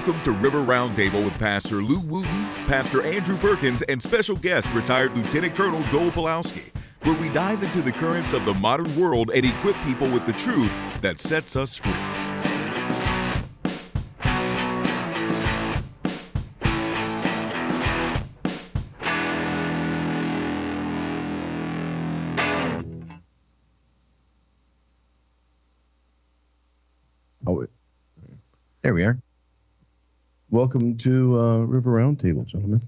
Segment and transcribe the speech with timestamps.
[0.00, 5.14] Welcome to River Roundtable with Pastor Lou Wooten, Pastor Andrew Perkins, and special guest retired
[5.14, 6.70] Lieutenant Colonel Joel Pulowski,
[7.02, 10.32] where we dive into the currents of the modern world and equip people with the
[10.32, 11.92] truth that sets us free.
[27.46, 27.66] Oh.
[28.80, 29.20] There we are.
[30.50, 32.82] Welcome to uh, River Roundtable, gentlemen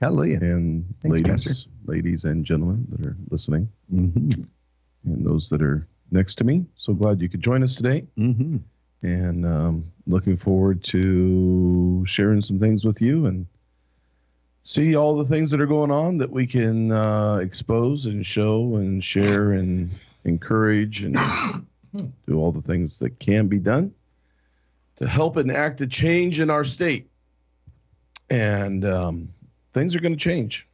[0.00, 0.38] Hallelujah.
[0.40, 1.70] and Thanks, ladies, Pastor.
[1.86, 4.42] ladies and gentlemen that are listening, Mm-hmm.
[5.04, 6.64] and those that are next to me.
[6.76, 8.56] So glad you could join us today, Mm-hmm.
[9.02, 13.46] and um, looking forward to sharing some things with you and
[14.62, 18.76] see all the things that are going on that we can uh, expose and show
[18.76, 19.90] and share and
[20.24, 21.16] encourage and
[22.26, 23.92] do all the things that can be done
[24.96, 27.08] to help enact a change in our state.
[28.30, 29.28] And um,
[29.72, 30.68] things are going to change.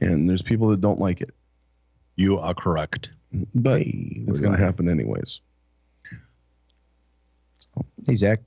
[0.00, 1.30] And there's people that don't like it,
[2.16, 3.12] You are correct.
[3.54, 5.40] but Hey, it's going to happen anyways.
[8.06, 8.40] Hey, Zach.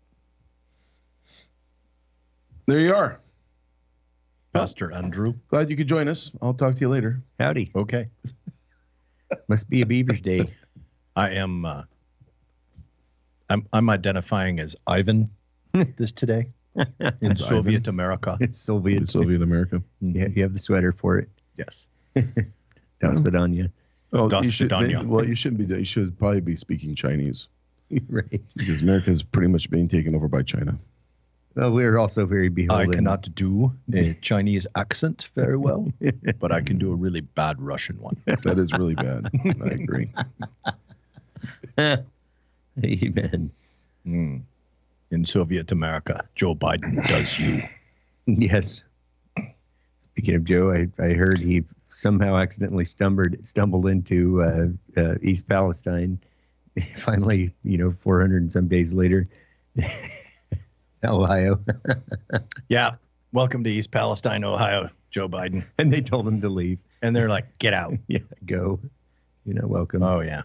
[2.67, 3.19] There you are.
[4.53, 5.33] Pastor Andrew.
[5.49, 6.31] Glad you could join us.
[6.41, 7.21] I'll talk to you later.
[7.39, 7.71] Howdy.
[7.75, 8.09] Okay.
[9.47, 10.53] Must be a Beaver's Day.
[11.15, 11.83] I am uh
[13.49, 15.29] I'm I'm identifying as Ivan
[15.73, 18.37] this today in As Soviet America.
[18.39, 18.99] It's Soviet.
[19.01, 19.81] In Soviet America.
[20.01, 21.29] Yeah, you have the sweater for it.
[21.55, 21.87] Yes.
[22.13, 23.23] That's hmm.
[23.23, 23.69] what oh, you.
[24.13, 25.01] Oh, Das you should, Vidanya.
[25.01, 25.75] they- well, you shouldn't be.
[25.75, 27.47] You should probably be speaking Chinese
[28.09, 28.41] right.
[28.55, 30.77] because America is pretty much being taken over by China.
[31.55, 32.75] Well, we're also very beholden.
[32.75, 32.97] I beholden.
[32.97, 35.87] cannot do a Chinese accent very well,
[36.39, 38.17] but I can do a really bad Russian one.
[38.25, 39.29] That is really bad.
[39.61, 40.11] I agree.
[42.83, 43.51] Amen.
[44.05, 44.41] Mm.
[45.11, 47.63] In Soviet America, Joe Biden does you.
[48.27, 48.81] Yes.
[49.99, 55.47] Speaking of Joe, I, I heard he somehow accidentally stumbled stumbled into uh, uh, East
[55.47, 56.19] Palestine.
[56.95, 59.27] Finally, you know, 400 and some days later,
[61.03, 61.59] Ohio,
[62.67, 62.95] Yeah.
[63.31, 65.63] Welcome to East Palestine, Ohio, Joe Biden.
[65.77, 66.79] and they told him to leave.
[67.03, 67.93] And they're like, get out.
[68.07, 68.79] Yeah, go.
[69.45, 70.01] You know, welcome.
[70.01, 70.41] Oh yeah.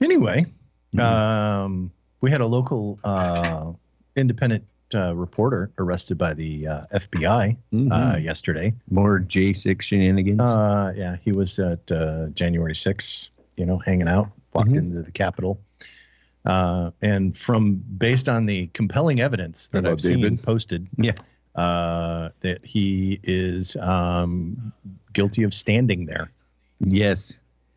[0.00, 0.46] Anyway,
[0.98, 3.72] um, we had a local uh,
[4.16, 4.64] independent
[4.94, 7.56] uh, reporter arrested by the uh, FBI
[7.90, 8.74] uh, yesterday.
[8.90, 10.40] More J6 shenanigans.
[10.40, 14.76] Uh, yeah, he was at uh, January 6th, you know, hanging out, walked Mhm.
[14.78, 15.58] into the Capitol.
[16.44, 21.12] Uh, and from based on the compelling evidence that I've seen posted, Yeah.
[21.54, 24.72] uh, that he is um,
[25.12, 26.28] guilty of standing there.
[26.80, 27.34] yes.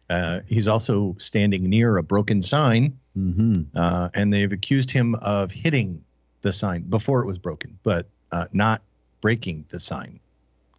[0.08, 5.50] Uh, he's also standing near a broken sign, hmm uh, and they've accused him of
[5.52, 6.04] hitting
[6.42, 8.82] the sign before it was broken, but uh, not
[9.22, 10.20] breaking the sign.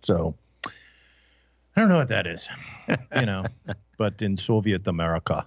[0.03, 0.35] So
[1.75, 2.49] I don't know what that is,
[3.19, 3.45] you know.
[3.99, 5.47] but in Soviet America,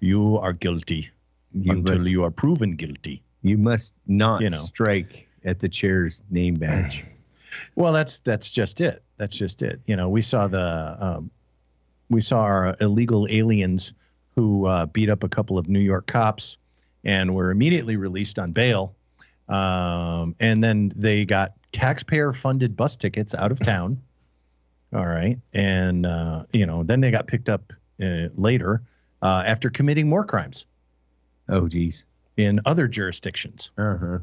[0.00, 1.10] you are guilty
[1.52, 3.20] You until must, you are proven guilty.
[3.42, 4.56] you must not you know.
[4.56, 7.04] strike at the chair's name badge.
[7.76, 9.00] Well, that's that's just it.
[9.16, 9.78] That's just it.
[9.86, 11.30] You know, we saw the um,
[12.10, 13.92] we saw our illegal aliens
[14.36, 16.58] who uh, beat up a couple of New York cops
[17.04, 18.94] and were immediately released on bail.
[19.48, 24.00] Um, and then they got taxpayer-funded bus tickets out of town.
[24.94, 28.82] All right, and uh, you know, then they got picked up uh, later
[29.22, 30.66] uh, after committing more crimes
[31.48, 32.04] Oh, geez.
[32.36, 34.18] in other jurisdictions Uh huh.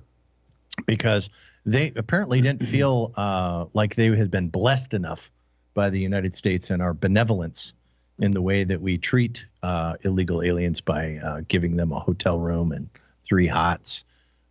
[0.85, 1.29] because
[1.65, 5.29] they apparently didn't feel uh, like they had been blessed enough
[5.73, 7.73] by the United States and our benevolence
[8.21, 12.39] in the way that we treat uh, illegal aliens by uh, giving them a hotel
[12.39, 12.89] room and
[13.25, 14.05] three hots.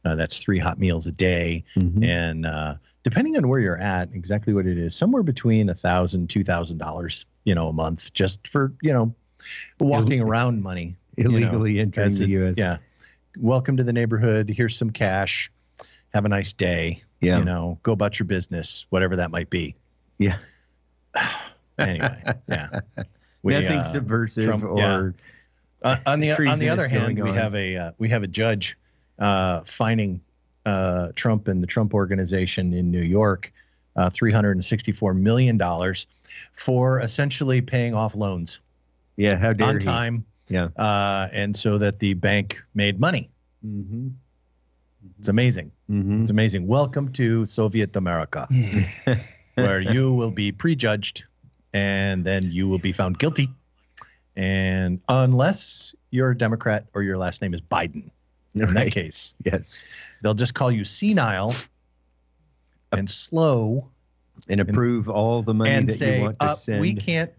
[0.04, 2.04] Uh, that's three hot meals a day, Mhm.
[2.04, 6.28] and uh, depending on where you're at, exactly what it is, somewhere between a thousand,
[6.30, 9.14] two thousand dollars, you know, a month, just for you know,
[9.78, 12.58] walking around money you know, Illegally entering the U.S.
[12.58, 12.78] Yeah.
[13.36, 14.48] Welcome to the neighborhood.
[14.48, 15.52] Here's some cash.
[16.14, 17.02] Have a nice day.
[17.20, 17.38] Yeah.
[17.38, 19.76] You know, go about your business, whatever that might be.
[20.18, 20.38] Yeah.
[21.78, 22.80] anyway, yeah.
[23.42, 25.10] We, Nothing uh, subversive Trump- or yeah.
[25.82, 27.36] uh, on the on the other hand, we on.
[27.36, 28.76] have a uh, we have a judge
[29.18, 30.20] uh, fining
[30.66, 33.52] uh, Trump and the Trump organization in New York
[33.96, 36.06] uh, three hundred and sixty four million dollars
[36.52, 38.60] for essentially paying off loans
[39.20, 39.36] yeah.
[39.36, 39.80] How dare on he?
[39.80, 40.24] time.
[40.48, 40.68] Yeah.
[40.76, 43.30] Uh, and so that the bank made money.
[43.64, 44.08] Mm-hmm.
[45.18, 45.72] It's amazing.
[45.90, 46.22] Mm-hmm.
[46.22, 46.66] It's amazing.
[46.66, 48.48] Welcome to Soviet America,
[49.54, 51.24] where you will be prejudged
[51.72, 53.48] and then you will be found guilty.
[54.36, 58.10] And unless you're a Democrat or your last name is Biden,
[58.54, 59.34] in that case.
[59.44, 59.80] Yes.
[60.22, 61.54] They'll just call you senile
[62.92, 63.88] and slow
[64.48, 66.80] And approve all the money and that say you want to uh, send.
[66.80, 67.30] we can't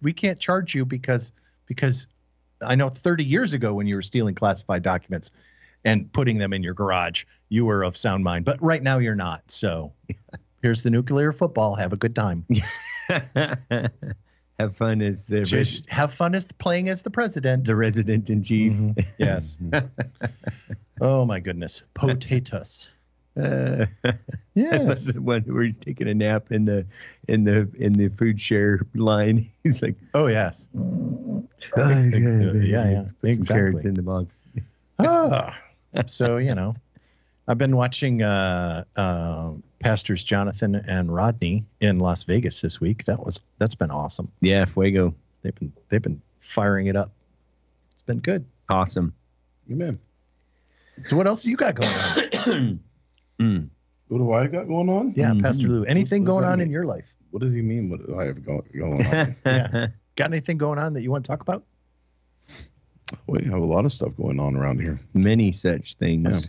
[0.00, 1.32] we can't charge you because
[1.66, 2.08] because
[2.62, 5.30] I know 30 years ago when you were stealing classified documents
[5.84, 9.14] and putting them in your garage, you were of sound mind, but right now you're
[9.14, 9.50] not.
[9.50, 9.92] So
[10.62, 11.74] here's the nuclear football.
[11.74, 12.46] Have a good time.
[14.60, 17.64] Have fun as the Just have fun as playing as the president.
[17.64, 18.72] the resident in chief.
[18.72, 19.14] Mhm.
[19.18, 19.58] Yes.
[21.00, 21.82] oh my goodness.
[21.94, 22.92] Potatoes.
[23.36, 23.86] Uh,
[24.54, 25.06] Yes.
[25.06, 26.86] the one where he's taking a nap in the
[27.26, 29.50] in the in the food share line.
[29.64, 30.68] He's like, Oh yes.
[30.76, 31.42] oh,
[31.76, 34.44] yeah, yeah, Put some carrots in the box.
[35.00, 35.58] Ah.
[36.06, 36.76] So you know,
[37.48, 43.04] I've been watching uh, uh, pastors Jonathan and Rodney in Las Vegas this week.
[43.04, 44.32] That was that's been awesome.
[44.40, 47.12] Yeah, fuego, They've been they've been firing it up.
[47.92, 48.46] It's been good.
[48.70, 49.14] awesome.
[49.70, 49.98] Amen.
[51.04, 52.80] So what else you got going on?
[53.40, 53.68] Mm.
[54.06, 55.12] What do I got going on?
[55.16, 55.42] Yeah, Mhm.
[55.42, 55.82] Pastor Lou.
[55.86, 56.68] Anything What does going on mean?
[56.68, 57.16] in your life?
[57.32, 57.90] What does he mean?
[57.90, 59.34] What do I have go- going on?
[59.44, 59.86] Yeah.
[60.14, 61.64] Got anything going on that you want to talk about?
[63.26, 65.00] we have a lot of stuff going on around here.
[65.14, 66.48] Many such things.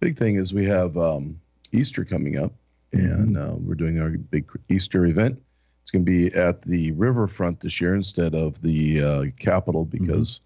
[0.00, 1.40] Big thing is we have um,
[1.72, 2.52] Easter coming up,
[2.92, 5.40] and uh, we're doing our big Easter event.
[5.82, 10.40] It's going to be at the riverfront this year instead of the uh, Capitol because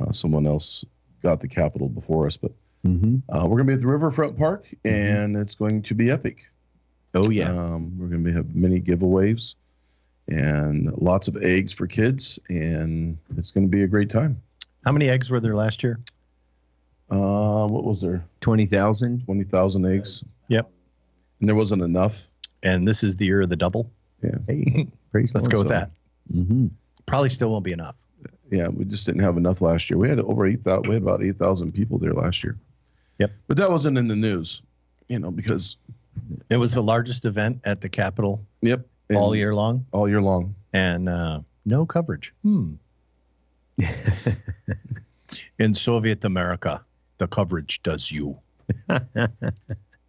[0.00, 0.84] uh, someone else
[1.22, 2.36] got the Capitol before us.
[2.36, 2.52] But
[2.84, 6.10] hmm uh, we're going to be at the riverfront park, and it's going to be
[6.10, 6.46] epic.
[7.14, 7.50] Oh yeah.
[7.50, 9.54] Um, we're going to have many giveaways
[10.28, 14.40] and lots of eggs for kids, and it's going to be a great time.
[14.84, 15.98] How many eggs were there last year?
[17.10, 18.24] Uh, what was there?
[18.40, 19.24] Twenty thousand.
[19.24, 20.22] 20,000 eggs.
[20.48, 20.70] Yep.
[21.40, 22.28] And there wasn't enough.
[22.62, 23.90] And this is the year of the double.
[24.46, 25.66] Hey, praise Let's go Lord.
[25.68, 25.90] with that.
[26.34, 26.66] Mm-hmm.
[27.06, 27.94] Probably still won't be enough.
[28.50, 29.98] Yeah, we just didn't have enough last year.
[29.98, 32.56] We had over 8,000, we had about 8,000 people there last year.
[33.18, 33.30] Yep.
[33.46, 34.62] But that wasn't in the news,
[35.08, 35.76] you know, because,
[36.50, 38.86] It was the largest event at the Capitol yep.
[39.14, 40.54] all year long, All year long.
[40.72, 42.32] and uh, no coverage.
[42.42, 42.74] Hmm.
[45.58, 46.84] In Soviet America,
[47.18, 48.38] the coverage does you.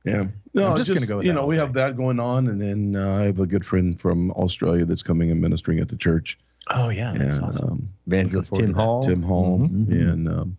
[0.05, 0.27] Yeah.
[0.53, 1.61] No, I'm just just, gonna go with you know, we day.
[1.61, 2.47] have that going on.
[2.47, 5.89] And then uh, I have a good friend from Australia that's coming and ministering at
[5.89, 6.39] the church.
[6.71, 7.69] Oh yeah, that's and, awesome.
[7.71, 8.75] um, Evangelist Tim forward.
[8.75, 9.03] Hall.
[9.03, 9.91] Tim Hall, Mhm.
[9.91, 10.57] and um,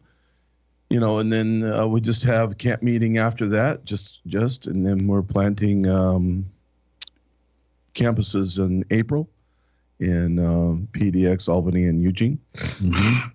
[0.89, 4.85] you know, and then uh, we just have camp meeting after that, just just, and
[4.87, 6.45] then we're planting um,
[7.95, 9.29] campuses in April
[10.01, 13.33] in um, PDX, Albany, and Eugene, Mhm.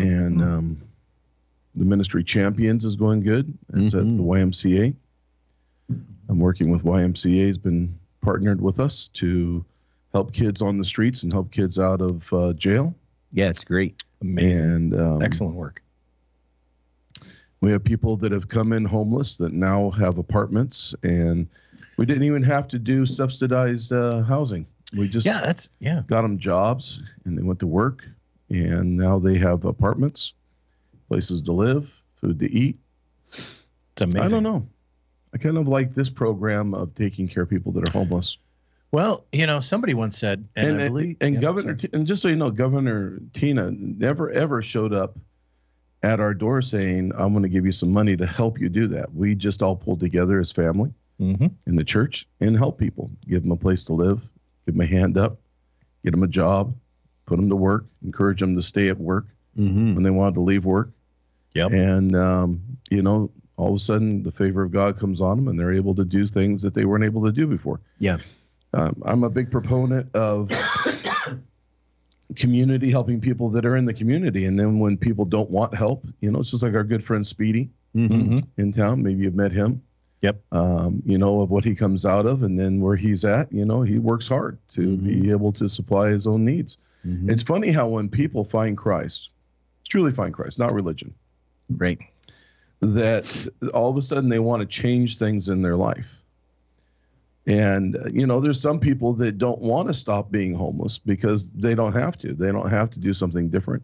[0.00, 0.82] and um,
[1.74, 3.56] the ministry champions is going good.
[3.74, 4.26] It's at the Mhm.
[4.26, 4.94] YMCA.
[6.28, 7.46] I'm working with YMCA.
[7.46, 9.64] has been partnered with us to
[10.12, 12.94] help kids on the streets and help kids out of uh, jail.
[13.32, 14.02] Yeah, it's great.
[14.20, 15.82] Amazing, And um, excellent work.
[17.60, 21.46] We have people that have come in homeless that now have apartments, and
[21.96, 24.66] we didn't even have to do subsidized uh, housing.
[24.96, 26.02] We just Yeah, that's yeah.
[26.06, 28.04] got them jobs, and they went to work,
[28.48, 30.32] and now they have apartments,
[31.10, 32.78] places to live, food to eat.
[33.28, 33.60] It's
[34.00, 34.22] amazing.
[34.22, 34.66] I don't know.
[35.34, 38.38] I kind of like this program of taking care of people that are homeless.
[38.92, 41.74] Well, you know, somebody once said, and, And and, and yeah, Governor.
[41.74, 45.18] T- and just so you know, Governor Tina never ever showed up
[46.02, 48.86] at our door saying, "I'm going to give you some money to help you do
[48.88, 50.92] that." We just all pulled together as family.
[51.20, 51.52] Mhm.
[51.66, 54.22] in the church and help people, give them a place to live,
[54.64, 55.38] give them a hand up,
[56.02, 56.74] get them a job,
[57.26, 59.26] put them to work, encourage them to stay at work
[59.58, 59.96] Mm-hmm.
[59.96, 60.88] when they wanted to leave work.
[61.54, 61.72] Yep.
[61.72, 65.48] And, um, you know, all of a sudden the favor of God comes on them
[65.48, 67.80] and they're able to do things that they weren't able to do before.
[67.98, 68.18] Yeah.
[68.72, 70.50] Um, I'm a big proponent of
[72.36, 74.44] community helping people that are in the community.
[74.46, 77.26] And then when people don't want help, you know, it's just like our good friend
[77.26, 78.34] Speedy Mm-hmm.
[78.34, 78.46] Mhm.
[78.56, 79.02] in town.
[79.02, 79.82] Maybe you've met him.
[80.22, 80.40] Yep.
[80.52, 83.52] Um, you know of what he comes out of, and then where he's at.
[83.52, 85.02] You know, he works hard to Mhm.
[85.22, 86.78] be able to supply his own needs.
[87.04, 87.28] Mm-hmm.
[87.30, 89.30] It's funny how when people find Christ,
[89.88, 91.14] truly find Christ, not religion,
[91.76, 91.98] Right.
[92.80, 96.22] that all of a sudden they want to change things in their life.
[97.46, 101.74] And you know, there's some people that don't want to stop being homeless because they
[101.74, 102.32] don't have to.
[102.32, 103.82] They don't have to do something different.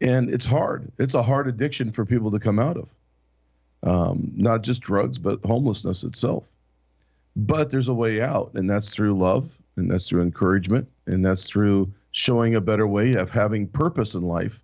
[0.00, 0.90] And it's hard.
[0.98, 2.88] It's a hard addiction for people to come out of.
[3.84, 6.52] Um, not just drugs, but homelessness itself.
[7.34, 11.48] But there's a way out, and that's through love, and that's through encouragement, and that's
[11.48, 14.61] through showing a better way of having purpose in life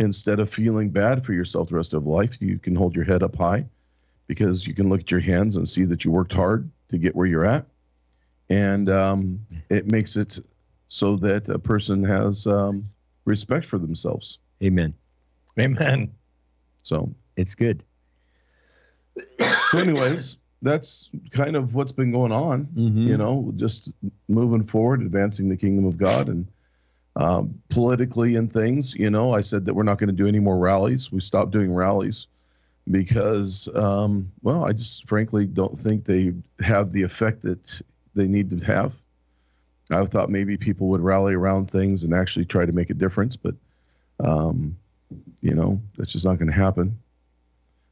[0.00, 3.22] instead of feeling bad for yourself the rest of life, you can hold your head
[3.22, 3.64] up high
[4.26, 7.14] because you can look at your hands and see that you worked hard to get
[7.14, 7.66] where you're at.
[8.48, 10.40] And um, it makes it
[10.88, 12.84] so that a person has um,
[13.24, 14.38] respect for themselves.
[14.62, 14.94] Amen.
[15.58, 16.12] Amen.
[16.82, 17.84] So, It's good.
[19.70, 22.64] so anyways, that's kind of what's been going on.
[22.66, 23.06] Mm-hmm.
[23.06, 23.92] You know, just
[24.28, 26.46] moving forward, advancing the kingdom of God, and
[27.16, 28.94] um, politically and things.
[28.94, 31.10] You know, I said that we're not going to do any more rallies.
[31.10, 32.26] We stopped doing rallies
[32.90, 37.82] because, um, well, I just frankly don't think they have the effect that
[38.14, 39.00] they need to have.
[39.90, 43.36] I thought maybe people would rally around things and actually try to make a difference,
[43.36, 43.54] but
[44.20, 44.76] um,
[45.40, 46.96] you know that's just not going to happen.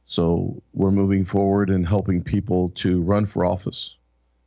[0.05, 3.95] So we're moving forward and helping people to run for office,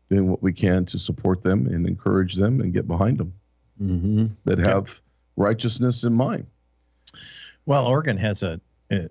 [0.08, 3.34] doing what we can to support them and encourage them and get behind them
[3.82, 4.26] Mm-hmm.
[4.44, 5.00] that have
[5.36, 6.46] righteousness in mind.
[7.66, 8.60] Well, Oregon has a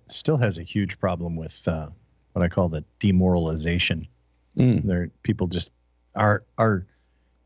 [0.07, 1.87] still has a huge problem with uh,
[2.33, 4.07] what I call the demoralization.
[4.57, 4.83] Mm.
[4.83, 5.71] There, people just
[6.15, 6.85] are are,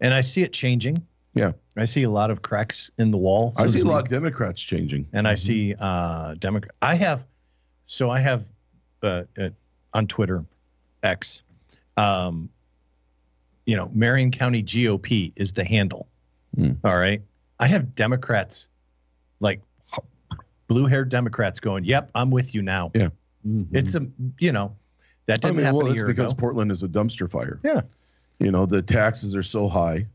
[0.01, 1.05] and I see it changing.
[1.33, 1.53] Yeah.
[1.77, 3.53] I see a lot of cracks in the wall.
[3.57, 5.07] I see a lot of Democrats changing.
[5.11, 6.73] and I see uh Democrat.
[6.81, 7.25] I have,
[7.85, 8.45] so I have,
[9.03, 9.49] uh, uh,
[9.93, 10.45] on Twitter,
[11.03, 11.43] X,
[11.97, 12.49] um,
[13.65, 16.07] you know, Marion County GOP is the handle.
[16.55, 16.71] Hmm.
[16.83, 17.21] All right,
[17.59, 18.69] I have Democrats,
[19.39, 19.61] like
[20.67, 23.09] blue-haired Democrats, going, "Yep, I'm with you now." Yeah.
[23.47, 23.75] Mm-hmm.
[23.75, 24.07] It's a,
[24.39, 24.75] you know,
[25.27, 26.39] that didn't mean, happen well, a it's year because ago.
[26.39, 27.59] Portland is a dumpster fire.
[27.63, 27.81] Yeah.
[28.39, 30.07] You know, the taxes are so high.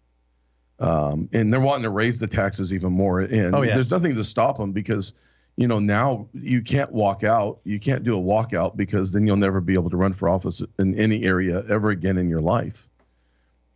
[0.81, 3.21] Um, and they're wanting to raise the taxes even more.
[3.21, 3.75] And Oh, yes.
[3.75, 5.13] there's nothing to stop them because,
[5.57, 7.61] you know, now you can't walk out.
[7.65, 10.63] You can't do a walkout because then you'll never be able to run for office
[10.79, 12.89] in any area ever again in your life.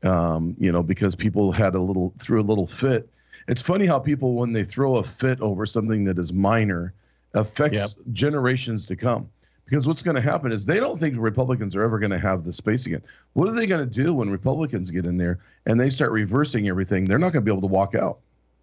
[0.04, 3.08] Um, you know, because people had a little, threw a little fit.
[3.48, 6.92] It's funny how people, when they throw a fit over something that is minor,
[7.34, 7.78] affects
[8.12, 9.28] generations to come.
[9.64, 12.44] Because what's going to happen is they don't think Republicans are ever going to have
[12.44, 13.02] the space again.
[13.32, 16.68] What are they going to do when Republicans get in there and they start reversing
[16.68, 17.06] everything?
[17.06, 18.18] They're not going to be able to walk out.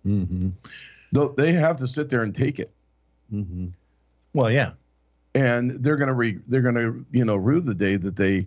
[0.05, 0.49] Mm-hmm.
[1.11, 2.69] They'll- They have to sit there and take it,
[3.33, 3.67] Mm-hmm.
[4.33, 4.73] well, yeah,
[5.33, 8.45] and they're going to re, they're going to you know rue the day that they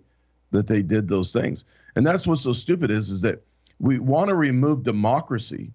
[0.51, 1.65] that they did those things.
[1.95, 3.41] And that's what's so stupid is is that
[3.79, 5.71] we want to remove democracy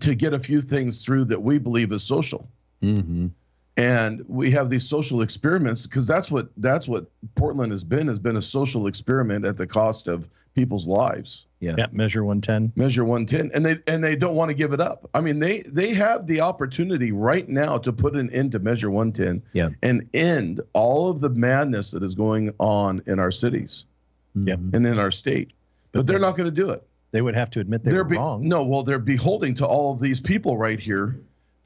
[0.00, 2.48] to get a few things through that we believe is social.
[2.82, 3.28] Mm-hmm.
[3.76, 8.18] And we have these social experiments because that's what that's what Portland has been has
[8.18, 11.44] been a social experiment at the cost of people's lives.
[11.60, 12.72] yeah, measure 110.
[12.76, 15.08] Measure 110 and they and they don't want to give it up.
[15.12, 18.90] I mean they they have the opportunity right now to put an end to measure
[18.90, 19.68] 110 Yeah.
[19.82, 23.84] and end all of the madness that is going on in our cities
[24.34, 24.58] Yep.
[24.58, 24.76] Mm-hmm.
[24.76, 25.52] and in our state.
[25.92, 26.82] But they're not going to do it.
[27.12, 28.46] They would have to admit they They're were be- wrong.
[28.48, 31.16] No, well they're beholding to all of these people right here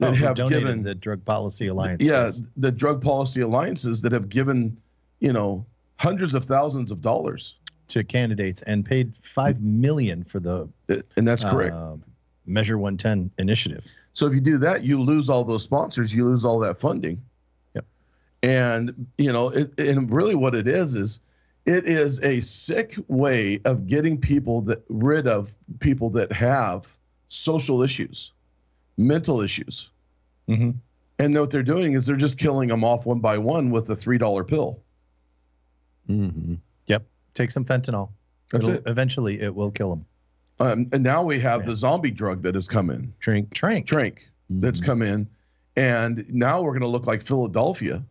[0.01, 2.03] that Oh, have given the Drug Policy Alliance.
[2.03, 4.75] yeah the drug policy alliances that have given
[5.19, 5.65] you know
[5.97, 7.55] hundreds of thousands of dollars
[7.89, 11.95] to candidates and paid five million for the Uh, and that's correct uh,
[12.45, 13.85] Measure 110 initiative.
[14.13, 17.21] so if you do that you lose all those sponsors you lose all that funding
[17.75, 17.85] Yep.
[18.43, 21.19] and you know it, and really what it is is
[21.67, 26.87] it is a sick way of getting people that rid of people that have
[27.29, 28.31] social issues
[28.97, 29.89] mental issues
[30.49, 30.71] Mm-hmm.
[31.19, 33.95] and what they're doing is they're just killing them off one by one with a
[33.95, 34.79] three dollar pill
[36.09, 36.55] Mm-hmm.
[36.87, 37.03] Yep.
[37.33, 38.09] Take some fentanyl.
[38.51, 40.05] that's It'll- it Eventually, it will kill them.
[40.59, 41.67] um, and now we have Yeah.
[41.67, 43.53] the zombie drug that has come in Drink.
[43.53, 43.85] Trank.
[43.87, 44.85] Trank that's Mhm.
[44.85, 45.27] come in,
[45.77, 48.03] and now we're going to look like Philadelphia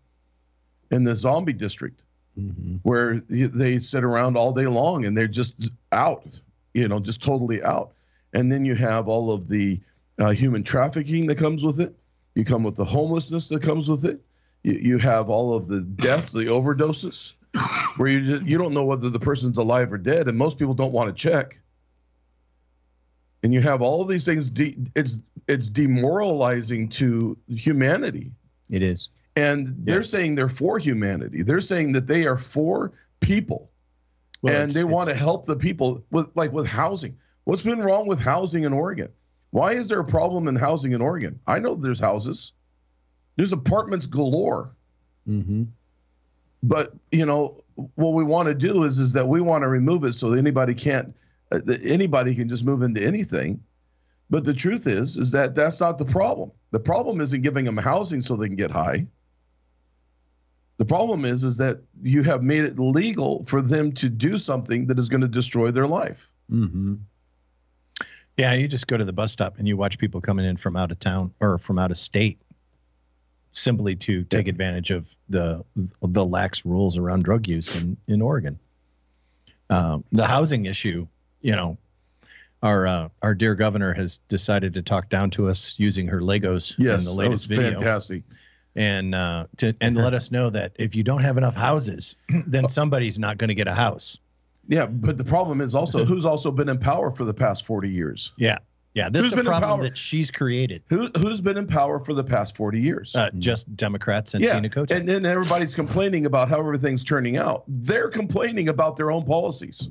[0.91, 2.01] in the zombie district,
[2.39, 2.77] Mm-hmm.
[2.85, 6.25] where they sit around all day long and they're just out,
[6.75, 7.93] you know, just totally out.
[8.33, 9.79] And then you have all of the
[10.21, 11.95] uh, human trafficking that comes with it.
[12.35, 14.21] You come with the homelessness that comes with it.
[14.63, 17.35] You, you have all of the deaths, the overdoses,
[17.97, 20.75] where you just, you don't know whether the person's alive or dead, and most people
[20.75, 21.59] don't want to check.
[23.43, 24.51] And you have all of these things.
[24.51, 28.31] De- it's it's demoralizing to humanity.
[28.71, 29.09] It is.
[29.37, 30.11] And they're Yes.
[30.11, 31.43] saying they're for humanity.
[31.43, 33.71] They're saying that they are for people
[34.43, 37.17] Well, and they want to help the people with like with housing.
[37.45, 39.09] What's been wrong with housing in Oregon?
[39.51, 41.39] Why is there a problem in housing in Oregon?
[41.47, 42.53] I know there's houses.
[43.37, 44.71] There's apartments galore.
[45.29, 45.65] Mm-hmm.
[46.63, 47.63] But, you know,
[47.95, 50.39] what we want to do is is that we want to remove it so that
[50.39, 51.15] anybody can't
[51.53, 53.63] uh, that anybody can just move into anything.
[54.29, 56.53] But the truth is is that that's not the problem.
[56.71, 59.07] The problem isn't giving them housing so they can get high.
[60.77, 64.87] The problem is is that you have made it legal for them to do something
[64.87, 66.31] that is going to destroy their life.
[66.51, 66.95] Mm-hmm.
[68.41, 70.75] Yeah, you just go to the bus stop and you watch people coming in from
[70.75, 72.41] out of town or from out of state
[73.53, 75.63] simply to take advantage of the
[76.01, 78.59] the lax rules around drug use in in Oregon.
[79.69, 81.07] Um, the housing issue,
[81.43, 81.77] you know,
[82.63, 86.79] our uh, our dear governor has decided to talk down to us using her Legos
[86.79, 88.23] in Yes, the that latest was video, fantastic.
[88.75, 92.17] and uh, to and let us know that if you don't have enough houses,
[92.47, 94.19] then somebody's not going to get a house.
[94.69, 97.89] Yeah, but the problem is also who's also been in power for the past 40
[97.89, 98.33] years?
[98.37, 98.59] Yeah,
[98.95, 99.09] yeah.
[99.09, 100.83] This Who's is a problem that she's created.
[100.89, 103.15] Who who's been in power for the past 40 years?
[103.17, 104.97] Uh, just Democrats and yeah, Tina Kotek.
[104.97, 107.65] and then everybody's complaining about how everything's turning out.
[107.69, 109.89] They're complaining about their own policies.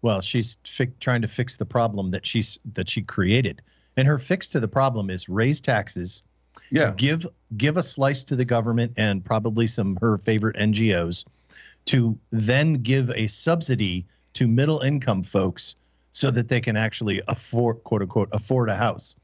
[0.00, 3.62] Well, she's fi- trying to fix the problem that she's that she created,
[3.96, 6.22] and her fix to the problem is raise taxes,
[6.70, 11.24] Yeah, give give a slice to the government and probably some her favorite NGOs,
[11.88, 15.74] to then give a subsidy to middle income folks
[16.12, 19.14] so that they can actually afford quote unquote afford a house,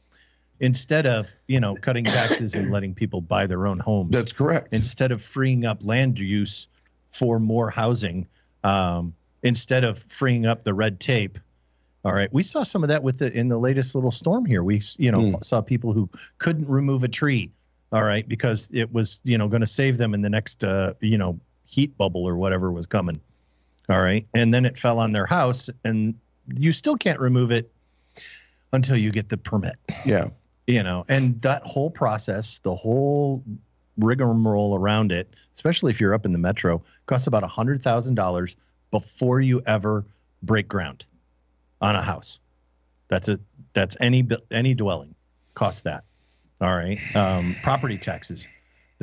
[0.60, 4.68] instead of you know cutting taxes and letting people buy their own homes that's correct.
[4.72, 6.68] instead of freeing up land use
[7.10, 8.26] for more housing,
[8.64, 11.38] um, instead of freeing up the red tape.
[12.04, 14.62] All right, we saw some of that with the in the latest little storm here.
[14.62, 15.44] We you know Mm.
[15.44, 17.52] saw people who couldn't remove a tree.
[17.92, 20.94] All right, because it was you know going to save them in the next uh,
[21.00, 23.20] you know heat bubble or whatever was coming.
[23.88, 26.14] All right, and then it fell on their house, and
[26.58, 27.70] you still can't remove it
[28.72, 29.76] until you get the permit.
[30.06, 30.28] Yeah,
[30.66, 33.44] you know and that whole process the whole
[33.98, 38.14] rigmarole around it especially if you're up in the metro costs about a hundred thousand
[38.14, 38.56] dollars
[38.90, 40.04] before you ever
[40.42, 41.04] break ground
[41.80, 42.38] on a house.
[43.08, 43.40] That's a
[43.72, 45.14] that's any any dwelling
[45.54, 46.04] costs that.
[46.60, 46.98] All right.
[47.14, 48.46] Um, property taxes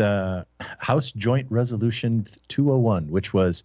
[0.01, 0.46] the
[0.79, 3.63] house joint resolution 201 which was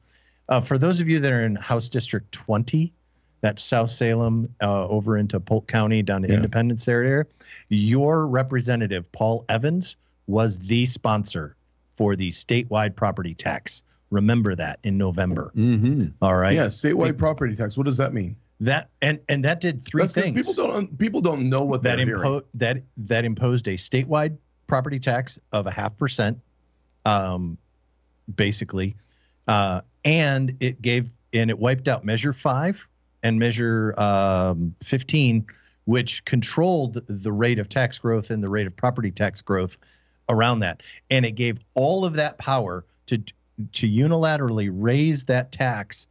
[0.48, 2.92] uh, for those of you that are in house district 20
[3.40, 6.34] that's south salem uh, over into polk county down to Yeah.
[6.36, 7.24] independence area
[7.68, 11.56] your representative paul evans was the sponsor
[11.94, 16.08] for the statewide property tax remember that in november Mm-hmm.
[16.20, 16.66] all right yeah.
[16.66, 17.76] Statewide property tax.
[17.78, 18.36] What does that mean?
[18.60, 21.96] that and and that did three That's things people don't people don't know what that
[21.98, 22.76] they're impo- that
[23.10, 24.34] that imposed a statewide
[24.66, 26.38] property tax of a half percent,
[27.04, 27.58] um,
[28.34, 28.96] basically,
[29.48, 32.86] uh, and it gave and it wiped out Measure Five
[33.22, 35.46] and Measure um, Fifteen,
[35.84, 39.76] which controlled the rate of tax growth and the rate of property tax growth
[40.28, 43.18] around that, and it gave all of that power to
[43.72, 46.06] to unilaterally raise that tax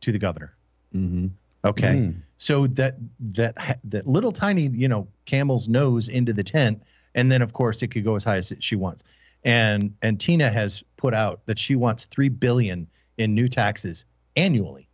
[0.00, 0.54] to the governor.
[0.94, 1.28] Mm-hmm.
[1.64, 1.94] Okay.
[1.94, 2.22] Mm.
[2.38, 2.96] So that
[3.34, 6.82] that that little tiny you know camel's nose into the tent,
[7.14, 9.04] and then of course it could go as high as she wants.
[9.44, 12.86] And and Tina has put out that she wants three billion
[13.18, 14.04] in new taxes
[14.36, 14.88] annually.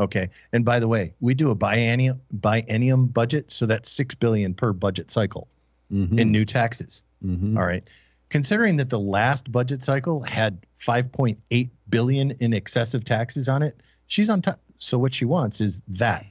[0.00, 0.30] Okay.
[0.52, 4.72] And by the way, we do a biennium biennium budget, so that's six billion per
[4.72, 5.48] budget cycle
[5.90, 6.18] Mm-hmm.
[6.18, 7.02] in new taxes.
[7.24, 7.56] mm-hmm.
[7.56, 7.82] All right.
[8.28, 14.28] Considering that the last budget cycle had 5.8 billion in excessive taxes on it, she's
[14.28, 14.60] on top.
[14.76, 16.26] So what she wants is that.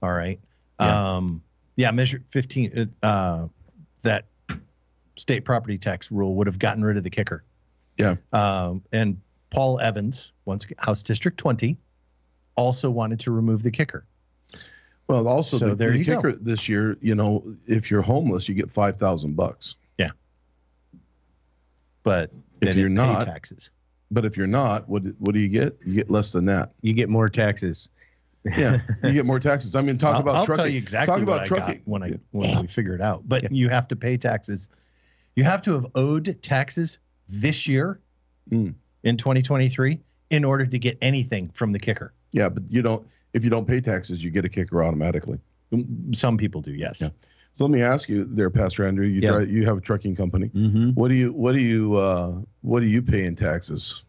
[0.00, 0.40] All right.
[0.80, 1.16] Yeah.
[1.16, 1.42] Um,
[1.76, 1.90] yeah.
[1.90, 2.90] Measure 15.
[3.02, 3.48] Uh,
[4.02, 4.24] that
[5.16, 7.44] state property tax rule would have gotten rid of the kicker.
[7.96, 8.16] Yeah.
[8.32, 11.76] Um, and Paul Evans, once House District 20,
[12.56, 14.04] also wanted to remove the kicker.
[15.08, 16.32] Well, also So the, there the you go.
[16.32, 19.76] this year, you know, if you're homeless, you get five thousand bucks.
[19.98, 20.10] Yeah.
[22.02, 23.70] But If you're didn't taxes.
[24.10, 25.76] But if you're not, what what do you get?
[25.84, 26.72] You get less than that.
[26.80, 27.88] You get more taxes.
[28.56, 29.74] Yeah, you get more taxes.
[29.74, 30.58] I mean, talk I'll, about I'll trucking.
[30.64, 31.74] tell you exactly talk about what I trucking.
[31.78, 32.16] got when I Yeah.
[32.30, 33.28] when we figure it out.
[33.28, 33.48] But Yeah.
[33.50, 34.68] you have to pay taxes.
[35.36, 38.00] You have to have owed taxes this year
[38.50, 38.74] Mm.
[39.02, 42.12] in 2023 in order to get anything from the kicker.
[42.32, 43.06] Yeah, but you don't.
[43.32, 45.38] If you don't pay taxes, you get a kicker automatically.
[46.12, 47.00] Some people do, yes.
[47.02, 47.08] Yeah.
[47.56, 49.04] So let me ask you, there, Pastor Andrew.
[49.04, 49.26] You Yeah.
[49.28, 50.48] drive, you have a trucking company.
[50.48, 50.90] Mm-hmm.
[50.90, 54.02] What do you what do you uh, what do you pay in taxes?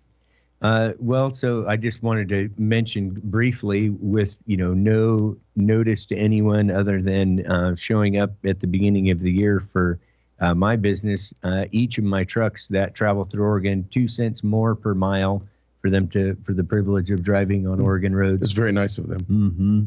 [0.62, 6.16] Uh, well, so I just wanted to mention briefly, with you know no notice to
[6.16, 10.00] anyone other than uh, showing up at the beginning of the year for
[10.40, 11.34] uh, my business.
[11.44, 15.44] Uh, each of my trucks that travel through Oregon, two cents more per mile
[15.82, 18.42] for them to for the privilege of driving on Oregon roads.
[18.44, 19.22] It's very nice of them.
[19.22, 19.84] Mm-hmm.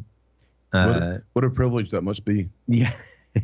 [0.73, 2.49] What, Uh, a, what a privilege that must be.
[2.67, 2.93] yeah.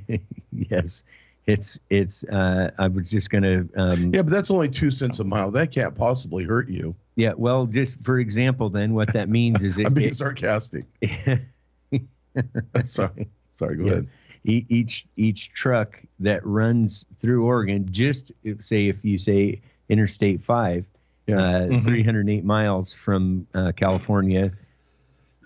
[0.52, 1.04] yes.
[1.46, 2.24] It's it's.
[2.24, 3.66] Uh, I was just gonna.
[3.76, 5.52] Um, Yeah, but that's only two cents a mile.
[5.52, 6.96] That can't possibly hurt you.
[7.14, 7.34] yeah.
[7.36, 10.86] Well, just for example, then what that means is it, I'm being it- sarcastic.
[12.84, 13.76] Sorry, sorry.
[13.76, 13.90] Go Yeah.
[13.92, 14.08] ahead.
[14.48, 20.86] Each each truck that runs through Oregon, just if, say if you say Interstate Five,
[21.26, 21.38] Yeah.
[21.40, 21.84] uh, Mhm.
[21.84, 24.52] 308 miles from uh, California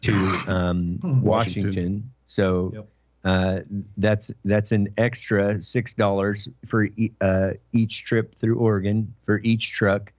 [0.02, 1.22] to um, Washington.
[1.22, 2.10] Washington.
[2.26, 2.88] So Yep.
[3.24, 3.60] uh,
[3.96, 9.72] that's that's an extra six dollars for e- uh, each trip through Oregon for each
[9.72, 10.12] truck.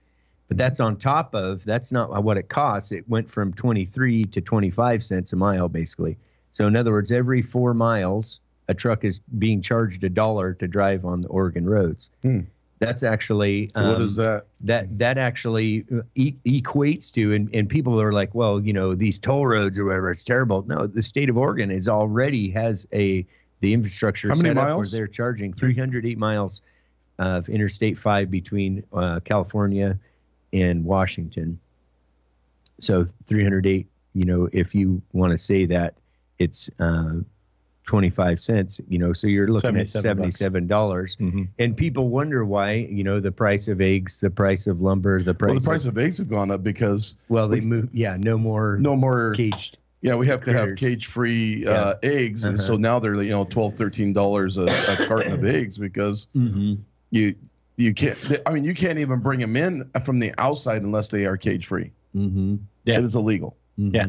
[0.48, 2.90] But that's on top of that's not what it costs.
[2.90, 6.18] It went from 23 to 25 cents a mile, basically.
[6.50, 10.68] So in other words, every four miles, a truck is being charged a dollar to
[10.68, 12.10] drive on the Oregon roads.
[12.22, 12.40] Hmm.
[12.78, 14.46] That's actually what um, is that?
[14.62, 15.84] that that actually
[16.16, 19.84] e- equates to and, and people are like well you know these toll roads or
[19.84, 23.24] whatever it's terrible no the state of oregon is already has a
[23.60, 24.90] the infrastructure How many set up where miles?
[24.90, 26.60] they're charging 308 miles
[27.20, 29.96] of interstate 5 between uh, california
[30.52, 31.60] and washington
[32.80, 35.94] so 308 you know if you want to say that
[36.40, 37.12] it's uh,
[37.92, 41.18] 25 cents you know so you're looking at 77 bucks.
[41.18, 41.48] $77 Mhm.
[41.58, 45.34] and people wonder why you know the price of eggs the price of lumber the
[45.34, 48.16] price Well, the price of, of eggs have gone up because well they move yeah
[48.18, 49.34] no more no more.
[49.34, 52.66] caged Yeah, we have to have cage-free uh, eggs, and Uh-huh.
[52.66, 56.76] so now they're you know 12 13 dollars a, a carton of eggs because mm-hmm.
[57.10, 57.34] you
[57.76, 58.18] you can't.
[58.46, 61.92] I mean, you can't even bring them in from the outside unless they are cage-free.
[62.16, 62.56] Mm-hmm.
[62.84, 62.98] Yeah.
[62.98, 63.56] It is illegal.
[63.76, 64.06] Yeah.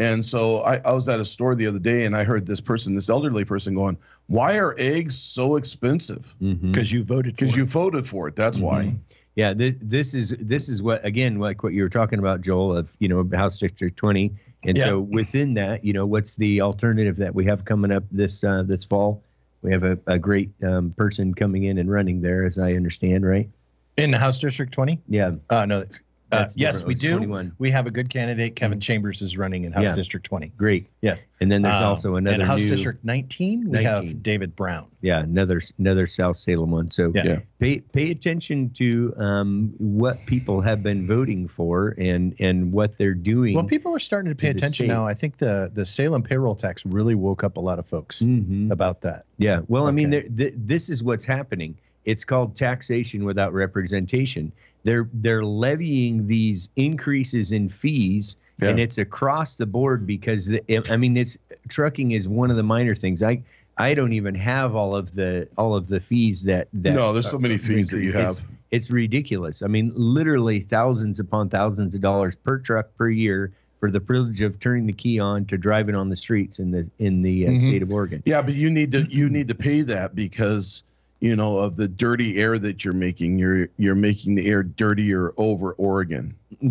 [0.00, 2.60] And so I, I was at a store the other day and I heard this
[2.60, 6.72] person, this elderly person, going, "Why are eggs so expensive?" Mm-hmm.
[6.72, 7.68] because you voted for Because you it.
[7.68, 8.36] voted for it.
[8.36, 8.94] That's why.
[9.36, 12.76] Yeah, this this is this is what again like what you were talking about, Joel,
[12.76, 14.32] of you know House District 20,
[14.64, 14.84] and Yeah.
[14.84, 18.62] so within that, you know, what's the alternative that we have coming up this uh,
[18.64, 19.22] this fall?
[19.62, 23.24] We have a, a great um, person coming in and running there, as I understand,
[23.26, 23.48] right?
[23.96, 24.98] in House District 20.
[25.08, 25.84] Yeah, Uh, no,
[26.32, 27.16] uh, yes, we do.
[27.16, 27.52] 21.
[27.58, 28.54] We have a good candidate.
[28.56, 29.94] Kevin Chambers is running in House Yeah.
[29.94, 30.48] District 20.
[30.56, 30.88] great.
[31.00, 31.26] Yes.
[31.40, 33.64] And then there's Um, also another in House new, District 19.
[33.64, 33.84] We 19.
[34.08, 34.90] have David Brown.
[35.00, 36.90] yeah, another another South Salem one.
[36.90, 37.22] So Yeah.
[37.24, 37.38] Yeah.
[37.58, 43.14] pay pay attention to um, what people have been voting for and and what they're
[43.14, 43.54] doing.
[43.54, 44.94] Well, people are starting to pay to attention state.
[44.94, 45.06] now.
[45.06, 48.70] I think the the Salem payroll tax really woke up a lot of folks Mhm.
[48.70, 49.24] about that.
[49.38, 49.60] Yeah.
[49.68, 51.76] Well, I mean, th- this is what's happening.
[52.04, 54.52] It's called taxation without representation.
[54.84, 60.96] They're they're levying these increases in fees, and it's across the board because the, I
[60.96, 61.36] mean, it's
[61.68, 63.22] trucking is one of the minor things.
[63.22, 63.42] I
[63.76, 66.94] I don't even have all of the all of the fees that that.
[66.94, 68.30] No, there's so many uh, fees that you have.
[68.30, 69.62] It's, it's ridiculous.
[69.62, 74.40] I mean, literally thousands upon thousands of dollars per truck per year for the privilege
[74.42, 77.50] of turning the key on to driving on the streets in the in the uh,
[77.50, 77.58] Mhm.
[77.58, 78.22] state of Oregon.
[78.26, 80.84] Yeah, but you need to you need to pay that because
[81.20, 83.38] you know of the dirty air that you're making.
[83.38, 86.34] You're you're making the air dirtier over Oregon.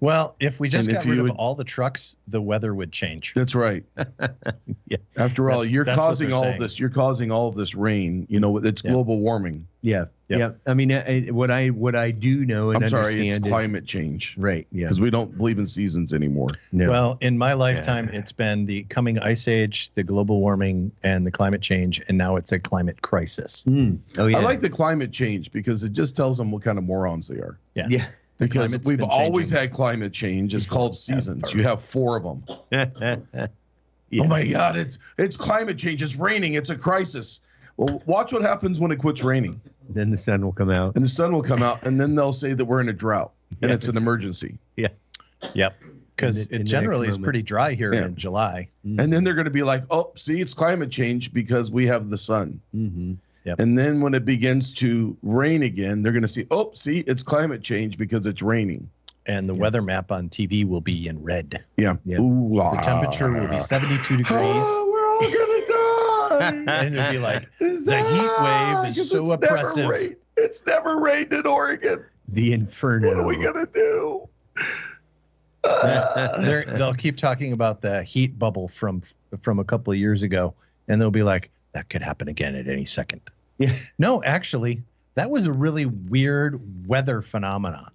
[0.00, 2.40] Well, if we just And got if rid you of would- all the trucks, the
[2.42, 3.34] weather would change.
[3.36, 3.84] That's right.
[4.88, 4.96] Yeah.
[5.16, 6.54] After all, That's- you're that's causing all saying.
[6.54, 6.80] of this.
[6.80, 8.26] You're causing all of this rain.
[8.28, 8.90] You know, it's Yeah.
[8.90, 9.68] global warming.
[9.80, 10.58] Yeah, Yep.
[10.66, 10.70] yeah.
[10.70, 13.52] I mean, I, what I what I do know and I'm sorry, understand it's is
[13.52, 14.66] climate change right.
[14.72, 14.86] Yeah.
[14.86, 16.50] because we don't believe in seasons anymore.
[16.72, 16.90] No.
[16.90, 21.30] Well, in my lifetime, it's been the coming ice age, the global warming, and the
[21.30, 23.64] climate change, and now it's a climate crisis.
[23.64, 23.98] Mm.
[24.18, 24.38] Oh yeah.
[24.38, 27.36] I like the climate change because it just tells them what kind of morons they
[27.36, 27.58] are.
[27.74, 27.86] Yeah.
[27.88, 28.06] yeah.
[28.38, 30.54] Because we've always changing had climate change.
[30.54, 31.52] It's called seasons.
[31.54, 32.44] You have four of them.
[34.12, 34.24] Yeah.
[34.24, 34.76] Oh my God!
[34.76, 36.02] It's it's climate change.
[36.02, 36.52] It's raining.
[36.52, 37.40] It's a crisis.
[37.78, 40.94] Well, watch what happens when it quits raining, Then the sun will come out.
[40.96, 43.32] and the sun will come out, and then they'll say that we're in a drought,
[43.60, 44.02] and it's an Yes.
[44.02, 44.58] emergency.
[45.54, 45.74] Yep.
[46.14, 48.04] Because In it generally next is pretty dry here Yeah.
[48.04, 48.68] in July.
[48.84, 52.10] And then they're going to be like, "Oh, see, it's climate change because we have
[52.10, 53.14] the sun." hmm
[53.58, 57.24] And then when it begins to rain again, they're going to see, "Oh, see, it's
[57.24, 58.88] climate change because it's raining."
[59.26, 61.64] And the weather map on TV will be in red.
[61.76, 61.96] Yeah.
[62.04, 62.20] Yeah.
[62.20, 64.28] Ooh, The temperature will be 72 degrees.
[64.38, 65.51] Oh, we're all gonna die.
[66.42, 69.88] And it'll be like, The heat wave is so it's never oppressive.
[69.88, 72.04] rained- It's never rained in Oregon.
[72.28, 73.08] The inferno.
[73.08, 74.28] What are we gonna do?
[75.64, 76.40] Uh,
[76.76, 79.00] they'll keep talking about the heat bubble from
[79.42, 80.54] from a couple of years ago,
[80.88, 83.20] and they'll be like, that could happen again at any second.
[83.58, 83.72] Yeah.
[83.96, 84.82] No, actually,
[85.14, 87.90] that was a really weird weather phenomenon.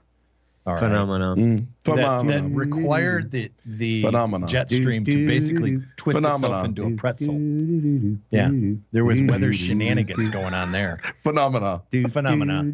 [0.67, 0.79] All right.
[0.81, 1.37] Phenomenon.
[1.37, 4.49] mm, That, that required the the Phenomenon.
[4.49, 7.35] jet stream to basically twist itself into a pretzel.
[8.29, 8.51] Yeah.
[8.91, 10.99] There was weather shenanigans going on there.
[11.19, 11.83] Phenomena.
[12.09, 12.69] Phenomena.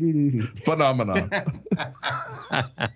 [0.65, 1.45] Phenomena.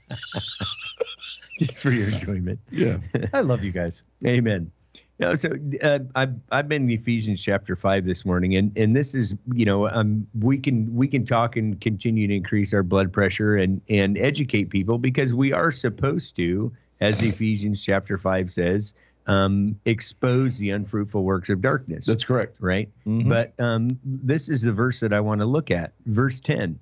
[1.60, 2.60] Just for your enjoyment.
[2.72, 2.98] yeah.
[3.34, 4.04] I love you guys.
[4.26, 4.72] Amen.
[5.20, 5.50] No, so
[5.82, 9.66] uh, I've I've been in Ephesians chapter five this morning, and and this is you
[9.66, 13.82] know um we can we can talk and continue to increase our blood pressure and
[13.90, 18.94] and educate people because we are supposed to, as Ephesians chapter five says,
[19.26, 22.06] um, expose the unfruitful works of darkness.
[22.06, 22.58] That's correct.
[22.60, 22.90] right.
[23.08, 23.28] Mhm.
[23.28, 26.78] But um, this is the verse that I want to look at, verse ten.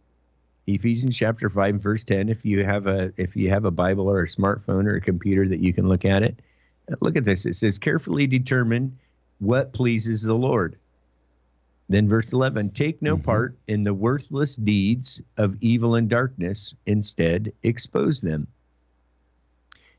[0.67, 2.27] Ephesians chapter five, verse ten.
[2.27, 5.47] If you have a if you have a Bible or a smartphone or a computer
[5.47, 6.41] that you can look at it,
[7.01, 7.45] look at this.
[7.45, 8.97] It says, "Carefully determine
[9.39, 10.77] what pleases the Lord."
[11.89, 13.23] Then verse eleven: Take no Mhm.
[13.23, 18.47] part in the worthless deeds of evil and darkness; instead, expose them.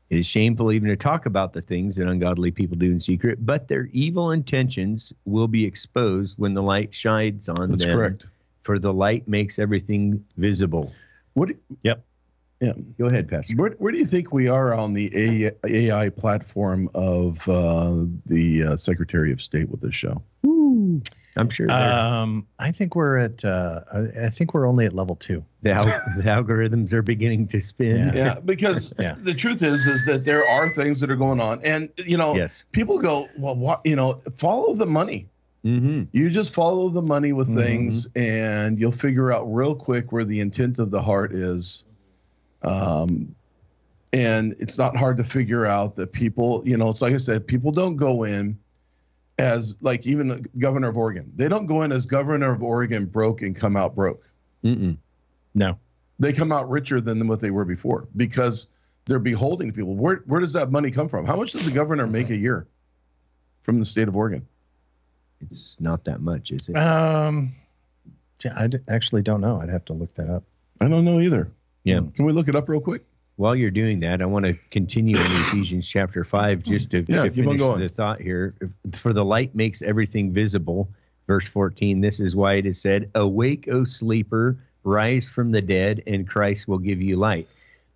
[0.09, 3.45] It is shameful even to talk about the things that ungodly people do in secret,
[3.45, 7.71] but their evil intentions will be exposed when the light shines on them.
[7.71, 7.95] That's them.
[7.97, 8.25] correct.
[8.61, 10.91] for the light makes everything visible.
[11.35, 11.51] What?
[11.83, 12.03] Yep.
[12.59, 12.73] Yeah.
[12.97, 13.55] Go ahead, Pastor.
[13.55, 18.77] Where, where do you think we are on the AI platform of uh, the uh,
[18.77, 20.23] Secretary of State with this show?
[20.43, 23.45] I'm sure Um, I think we're at.
[23.45, 25.45] Uh, I, I think we're only at level two.
[25.61, 28.07] the, al- the algorithms are beginning to spin.
[28.07, 28.11] Yeah.
[28.15, 29.15] Yeah, because Yeah.
[29.19, 32.35] the truth is, is that there are things that are going on, and you know,
[32.35, 32.63] Yes.
[32.71, 33.81] people go, well, what?
[33.85, 35.27] You know, follow the money.
[35.63, 36.03] Mm-hmm.
[36.11, 37.63] You just follow the money with Mhm.
[37.63, 41.83] things, and you'll figure out real quick where the intent of the heart is.
[42.67, 43.35] Um,
[44.13, 47.45] and it's not hard to figure out that people, you know, it's like I said,
[47.45, 48.57] people don't go in
[49.37, 51.31] as like even the governor of Oregon.
[51.35, 54.27] They don't go in as governor of Oregon broke and come out broke.
[54.63, 54.97] Mm-mm.
[55.53, 55.77] No.
[56.19, 58.67] They come out richer than what they were before because
[59.05, 59.95] they're beholding to people.
[59.95, 61.25] Where where does that money come from?
[61.25, 62.67] How much does the governor make a year
[63.61, 64.47] from the state of Oregon?
[65.41, 66.75] It's not that much, is it?
[66.75, 67.53] Um,
[68.39, 69.61] gee, I d- actually don't know.
[69.61, 70.43] I'd have to look that up.
[70.81, 71.51] I don't know either.
[71.87, 71.99] Yeah.
[71.99, 73.03] Um, can we look it up real quick?
[73.37, 76.69] While you're doing that, I want to continue in Ephesians chapter 5 hmm.
[76.69, 78.55] just to, Yeah, to finish the thought here.
[78.93, 80.89] For the light makes everything visible.
[81.27, 86.01] Verse 14, this is why it is said, Awake, O sleeper, rise from the dead,
[86.07, 87.47] and Christ will give you light.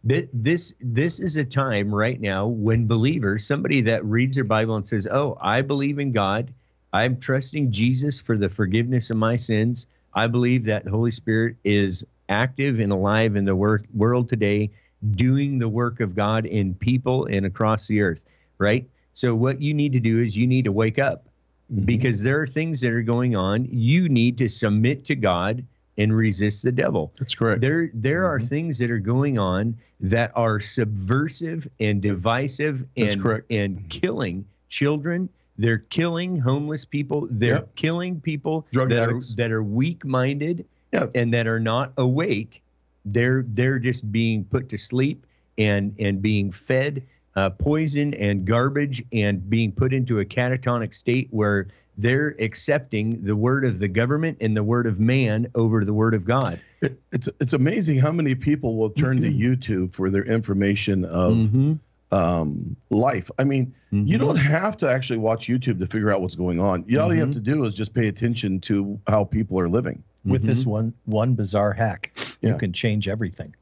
[0.04, 4.88] This, this is a time right now when believers, somebody that reads their Bible and
[4.88, 6.54] says, Oh, I believe in God.
[6.94, 9.88] I'm trusting Jesus for the forgiveness of my sins.
[10.14, 14.72] I believe that the Holy Spirit is active and alive in the wor- world today,
[15.12, 18.24] doing the work of God in people and across the earth,
[18.58, 18.90] right?
[19.14, 21.26] So, what you need to do is you need to wake up
[21.72, 21.86] mm-hmm.
[21.86, 23.68] because there are things that are going on.
[23.70, 25.66] You need to submit to God
[25.98, 27.12] and resist the devil.
[27.20, 27.60] That's correct.
[27.62, 28.48] There, there are mm-hmm.
[28.48, 35.30] things that are going on that are subversive and divisive and and killing children.
[35.58, 37.28] They're killing homeless people.
[37.30, 37.76] They're Yep.
[37.76, 39.34] killing people Drug that addicts.
[39.34, 41.08] are that are weak-minded Yeah.
[41.16, 42.62] and that are not awake.
[43.06, 45.26] They're they're just being put to sleep
[45.58, 47.04] and and being fed
[47.36, 53.36] uh, poison and garbage and being put into a catatonic state where they're accepting the
[53.36, 56.60] word of the government and the word of man over the word of God.
[56.82, 61.34] It, it's it's amazing how many people will turn to YouTube for their information of
[61.34, 61.80] Mhm.
[62.12, 63.32] Um, life.
[63.40, 64.20] I mean, you Mhm.
[64.20, 66.84] don't have to actually watch YouTube to figure out what's going on.
[66.88, 67.34] You, all you have Mhm.
[67.36, 70.04] to do is just pay attention to how people are living.
[70.26, 70.68] With this Mhm.
[70.68, 72.52] one one bizarre hack, Yeah.
[72.52, 73.56] you can change everything.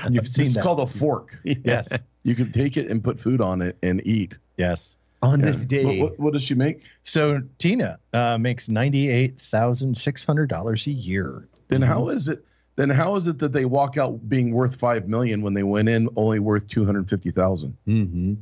[0.09, 0.63] You've seen it's that.
[0.63, 1.37] called a fork.
[1.43, 1.89] yes.
[2.23, 4.37] You can take it and put food on it and eat.
[4.57, 4.97] Yes.
[5.21, 5.45] On Yeah.
[5.47, 6.81] this day, What, what, what does she make?
[7.03, 11.47] So Tina uh, makes ninety eight thousand six hundred dollars a year.
[11.67, 11.91] Then Mm-hmm.
[11.91, 12.43] how is it?
[12.79, 15.89] Then how is it that they walk out being worth five million when they went
[15.89, 17.75] in only worth two hundred fifty thousand?
[17.85, 18.37] Mhm.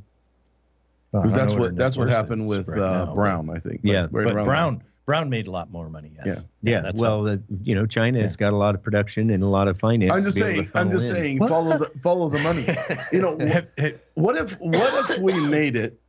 [1.11, 3.79] Because that's what that's what happened with right uh, Brown, I think.
[3.81, 4.01] Yeah.
[4.01, 6.11] right But, but around Brown Brown made a lot more money.
[6.23, 6.43] Yes.
[6.61, 6.81] yeah.
[6.81, 9.67] that's well, the, you know, China has got a lot of production and a lot
[9.67, 10.13] of finance.
[10.13, 10.71] I'm just be able to saying.
[10.75, 11.15] I'm just in.
[11.15, 11.39] saying.
[11.39, 11.49] What?
[11.49, 12.67] Follow the follow the money.
[13.11, 15.99] You know, Have- have- what if what if we made it?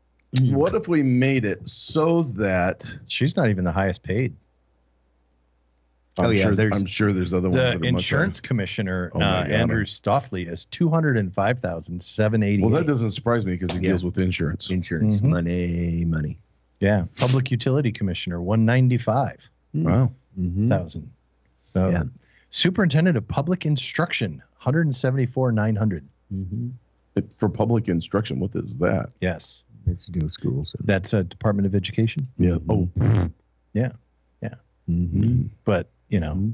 [0.43, 4.37] What if we made it so that she's not even the highest paid.
[6.19, 7.55] I'm Oh, yeah, sure there's- I'm sure there's other ones.
[7.57, 9.51] The that are much insurance commissioner Oh my uh, God.
[9.53, 12.63] Andrew Stolfi is two hundred and five thousand seven eighty.
[12.63, 13.91] Well, that doesn't surprise me because he Yeah.
[13.91, 14.71] deals with insurance.
[14.71, 15.29] insurance, Mhm.
[15.31, 16.39] money, money.
[16.81, 20.13] Yeah, public utility commissioner one ninety five Wow.
[20.39, 20.69] Mhm.
[20.69, 21.11] thousand.
[21.73, 22.05] So, Yeah.
[22.51, 26.05] superintendent of public instruction one hundred and seventy four nine hundred.
[26.35, 26.73] Mhm.
[27.33, 29.11] For public instruction, what is that?
[29.21, 30.71] Yes, It's to do with schools.
[30.71, 30.79] So.
[30.85, 32.29] that's a Department of Education.
[32.39, 32.59] Yeah.
[32.69, 32.89] Oh,
[33.75, 33.93] Yeah.
[34.43, 34.55] Yeah.
[34.89, 35.49] Mhm.
[35.65, 36.53] But you know.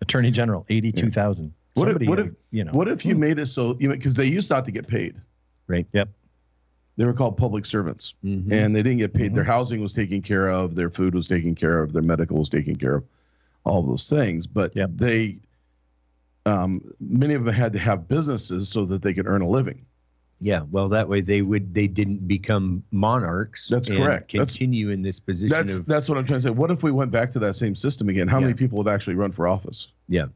[0.00, 1.52] Attorney General eighty two thousand.
[1.74, 2.72] What if- what if- you know?
[2.72, 5.16] what if you made it so you know because they used not to get paid.
[5.66, 5.86] Right.
[5.92, 6.10] Yep.
[6.96, 8.52] They were called public servants, Mhm.
[8.52, 9.26] and they didn't get paid.
[9.28, 9.34] Mm-hmm.
[9.36, 12.48] Their housing was taken care of, their food was taken care of, their medical was
[12.50, 13.04] taken care of,
[13.64, 14.46] all those things.
[14.46, 14.90] But Yep.
[14.94, 15.38] they,
[16.46, 19.84] um, many of them had to have businesses so that they could earn a living.
[20.40, 23.68] Yeah, well, that way they would they didn't become monarchs.
[23.68, 24.32] That's and correct.
[24.32, 26.50] That's- Continue in this position That's of that's what I'm trying to say.
[26.50, 28.28] What if we went back to that same system again?
[28.28, 28.46] How Yeah.
[28.46, 29.88] many people would actually run for office?
[30.08, 30.26] yeah,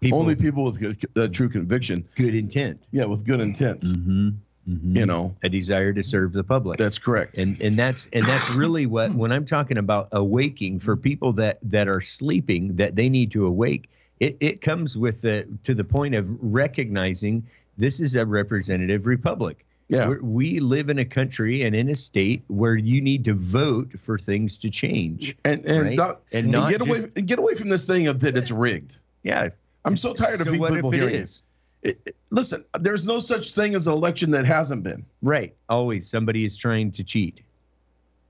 [0.00, 2.04] people Only people with good- uh, true conviction.
[2.16, 2.88] good intent.
[2.90, 3.80] Yeah, with good intent.
[3.80, 4.96] Mm-hmm.
[4.96, 6.78] You know, a desire to serve the public.
[6.78, 7.36] that's correct.
[7.38, 11.58] and and that's and that's really what when I'm talking about awaking for people that
[11.70, 13.88] that are sleeping that they need to awake.
[14.20, 19.64] It it comes with the to the point of recognizing this is a representative republic.
[19.88, 20.08] yeah.
[20.08, 23.98] We're, we live in a country and in a state where you need to vote
[23.98, 25.36] for things to change.
[25.44, 25.96] and and, right?
[25.96, 28.50] not, And and not get away just- get away from this thing of that it's
[28.50, 28.96] rigged.
[29.22, 29.48] Yeah.
[29.84, 31.42] I'm so tired of so people, what people if it hearing is?
[31.82, 32.00] it.
[32.06, 35.04] It- Listen, there's no such thing as an election that hasn't been.
[35.22, 35.54] Right.
[35.68, 37.42] Always somebody is trying to cheat.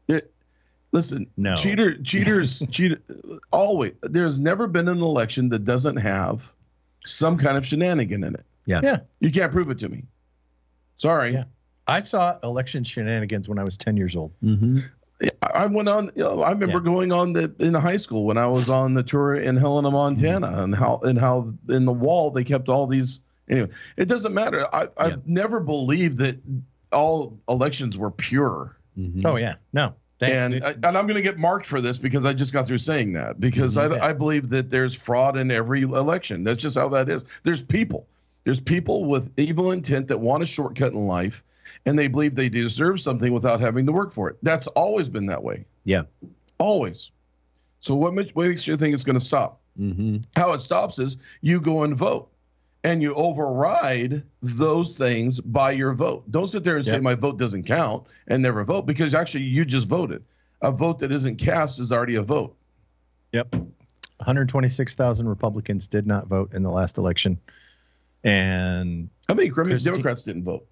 [0.08, 0.30] It-
[0.92, 1.54] Listen, No.
[1.56, 2.98] cheater, cheaters, cheater.
[3.52, 6.52] Always, there's never been an election that doesn't have
[7.04, 8.44] some kind of shenanigan in it.
[8.66, 8.80] Yeah.
[8.82, 8.98] Yeah.
[9.20, 10.04] You can't prove it to me.
[10.96, 11.32] Sorry.
[11.32, 11.44] Yeah.
[11.86, 14.32] I saw election shenanigans when I was 10 years old.
[14.42, 14.78] Mm-hmm.
[15.20, 16.10] I I went on.
[16.16, 19.02] You know, I remember going on the in high school when I was on the
[19.02, 20.60] tour in Helena, Montana, Mm-hmm.
[20.60, 23.20] and how and how in the wall they kept all these.
[23.48, 24.66] Anyway, it doesn't matter.
[24.74, 25.16] I, I've Yeah.
[25.26, 26.38] never believed that
[26.92, 28.76] all elections were pure.
[28.98, 29.20] Mm-hmm.
[29.26, 29.56] Oh, yeah.
[29.72, 29.94] No.
[30.18, 32.52] They- and they- I, and I'm going to get marked for this because I just
[32.52, 34.00] got through saying that because Mhm.
[34.00, 36.42] I, I believe that there's fraud in every election.
[36.44, 37.24] That's just how that is.
[37.42, 38.06] There's people.
[38.44, 41.42] There's people with evil intent that want a shortcut in life,
[41.86, 44.36] and they believe they deserve something without having to work for it.
[44.42, 45.64] That's always been that way.
[45.84, 46.02] Yeah.
[46.58, 47.10] Always.
[47.80, 49.60] So what makes, what makes you think it's going to stop?
[49.78, 50.18] Mm-hmm.
[50.36, 52.30] How it stops is you go and vote.
[52.84, 56.30] And you override those things by your vote.
[56.30, 59.64] Don't sit there and say my vote doesn't count and never vote because actually you
[59.64, 60.22] just voted.
[60.60, 62.54] A vote that isn't cast is already a vote.
[63.32, 63.54] Yep.
[63.54, 67.38] 126,000 Republicans did not vote in the last election.
[68.24, 70.66] And How many Christi- Democrats didn't vote?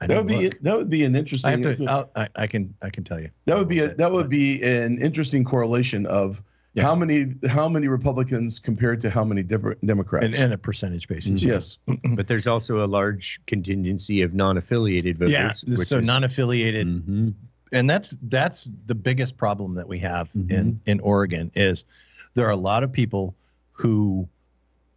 [0.00, 1.62] I That would didn't be that would be an I interesting.
[1.62, 1.84] have to.
[1.86, 2.74] I'll, I, I can.
[2.82, 3.30] I can tell you.
[3.46, 6.42] that would be a, bit, that would be an interesting correlation of
[6.74, 6.82] Yeah.
[6.82, 10.26] how many how many Republicans compared to how many Demo- Democrats.
[10.26, 11.42] and, and a percentage basis.
[11.42, 11.78] yes,
[12.14, 15.32] But there's also a large contingency of non-affiliated voters.
[15.32, 15.52] Yeah.
[15.66, 17.32] which So is- non-affiliated, Mhm.
[17.72, 20.50] and that's that's the biggest problem that we have Mhm.
[20.50, 21.86] in in Oregon is
[22.34, 23.34] there are a lot of people
[23.72, 24.28] who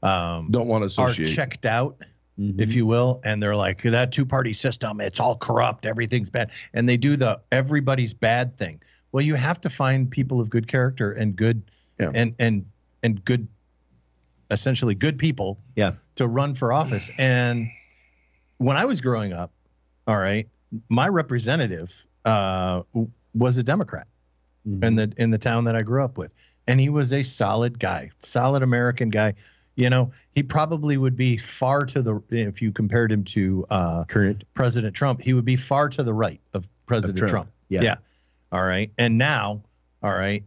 [0.03, 1.35] um, don't want to are associate.
[1.35, 1.97] checked out
[2.39, 2.59] Mhm.
[2.61, 6.51] if you will, and they're like that two party system, it's all corrupt, everything's bad,
[6.73, 8.81] and they do the everybody's bad thing.
[9.11, 11.63] Well, you have to find people of good character and good
[11.99, 12.11] Yeah.
[12.13, 12.65] and and
[13.03, 13.47] and good
[14.51, 15.93] essentially good people Yeah.
[16.15, 17.11] to run for office.
[17.17, 17.69] And
[18.57, 19.51] when I was growing up,
[20.07, 20.47] all right,
[20.89, 22.83] my representative uh,
[23.33, 24.07] was a Democrat
[24.67, 24.83] Mhm.
[24.83, 26.31] in the in the town that I grew up with,
[26.67, 29.33] and he was a solid guy, solid American guy.
[29.79, 34.03] You know, he probably would be far to the if you compared him to uh,
[34.03, 37.31] current President Trump, he would be far to the right of President Trump.
[37.31, 37.49] Trump.
[37.69, 37.81] Yeah.
[37.83, 37.95] Yeah.
[38.51, 38.91] All right.
[38.97, 39.63] And now,
[40.03, 40.43] all right,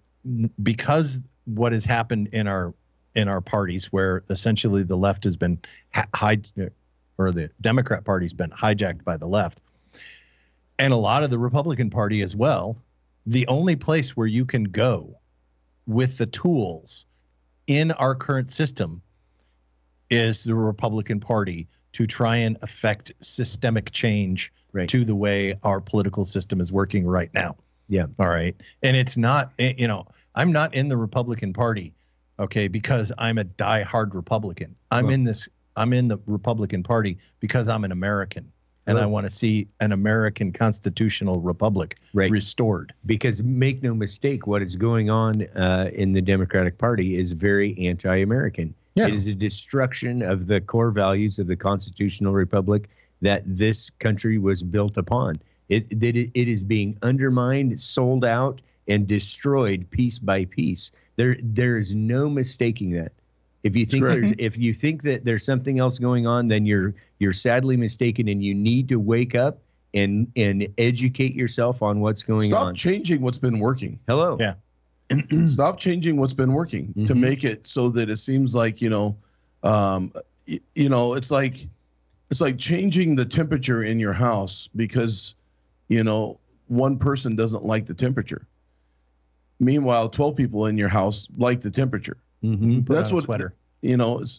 [0.63, 2.75] because what has happened in our
[3.15, 5.61] in our parties, where essentially the left has been
[6.15, 6.47] hide
[7.17, 9.63] or the Democrat party's been hijacked by the left,
[10.79, 12.77] and a lot of the Republican Party as well.
[13.25, 15.17] The only place where you can go
[15.87, 17.07] with the tools
[17.67, 19.01] in our current system
[20.13, 24.89] is the Republican Party to try and affect systemic change Right.
[24.89, 27.57] to the way our political system is working right now.
[27.89, 28.07] Yeah.
[28.19, 28.57] All right.
[28.83, 31.93] And it's not, eh, you know, I'm not in the Republican Party,
[32.39, 34.75] okay, because I'm a die-hard Republican.
[34.91, 35.47] I'm Well- in this,
[35.77, 38.51] I'm in the Republican Party because I'm an American
[38.87, 42.31] and I want to see an American constitutional republic Right.
[42.31, 42.93] restored.
[43.07, 47.79] because make no mistake, what is going on uh, in the Democratic Party is very
[47.87, 48.75] anti-American.
[48.95, 49.07] Yeah.
[49.07, 52.89] It is a destruction of the core values of the constitutional republic
[53.23, 55.37] that this country was built upon.
[55.69, 60.91] It, that it, it is being undermined, sold out, and destroyed piece by piece.
[61.17, 63.13] There, there is no mistaking that.
[63.63, 64.23] If you think correct.
[64.23, 68.29] there's, if you think that there's something else going on, then you're you're sadly mistaken,
[68.29, 69.61] and you need to wake up
[69.95, 72.75] and and educate yourself on what's going Stop on.
[72.75, 74.01] changing what's been working.
[74.09, 74.37] Hello.
[74.41, 74.55] Yeah.
[75.49, 77.21] Stop changing what's been working to Mhm.
[77.21, 79.17] make it so that it seems like you know,
[79.63, 80.13] um,
[80.49, 81.67] y- you know, it's like
[82.31, 85.35] it's like changing the temperature in your house because
[85.89, 88.47] you know one person doesn't like the temperature.
[89.61, 92.17] Meanwhile, twelve people in your house like the temperature.
[92.43, 92.81] Mm-hmm.
[92.83, 93.55] Put That's on a what- sweater.
[93.85, 94.39] You know, it's,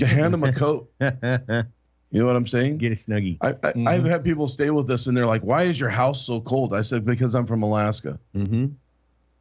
[0.00, 0.88] hand them a coat.
[1.00, 2.78] You know what I'm saying?
[2.78, 3.38] Get a snuggie.
[3.40, 3.88] I, I, Mhm.
[3.88, 6.72] I've had people stay with us and they're like, "Why is your house so cold?"
[6.72, 8.66] I said, "Because I'm from Alaska, Mm-hmm.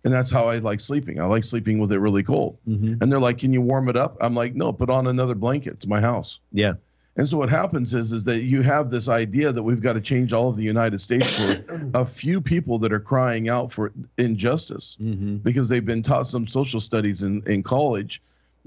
[0.04, 1.20] And that's how I like sleeping.
[1.20, 3.01] I like sleeping with it really cold." Mm-hmm.
[3.01, 5.74] And they're like, "Can you warm it up?" I'm like, "No, put on another blanket.
[5.74, 6.74] It's my house." Yeah.
[7.16, 10.01] And so what happens is is that you have this idea that we've got to
[10.01, 13.91] change all of the United States for a few people that are crying out for
[14.18, 15.38] injustice Mm-hmm.
[15.38, 18.20] because they've been taught some social studies in, in college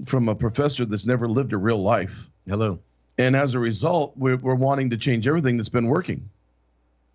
[0.05, 2.29] from a professor that's never lived a real life.
[2.47, 2.79] Hello.
[3.17, 6.29] And as a result, we're, we're wanting to change everything that's been working.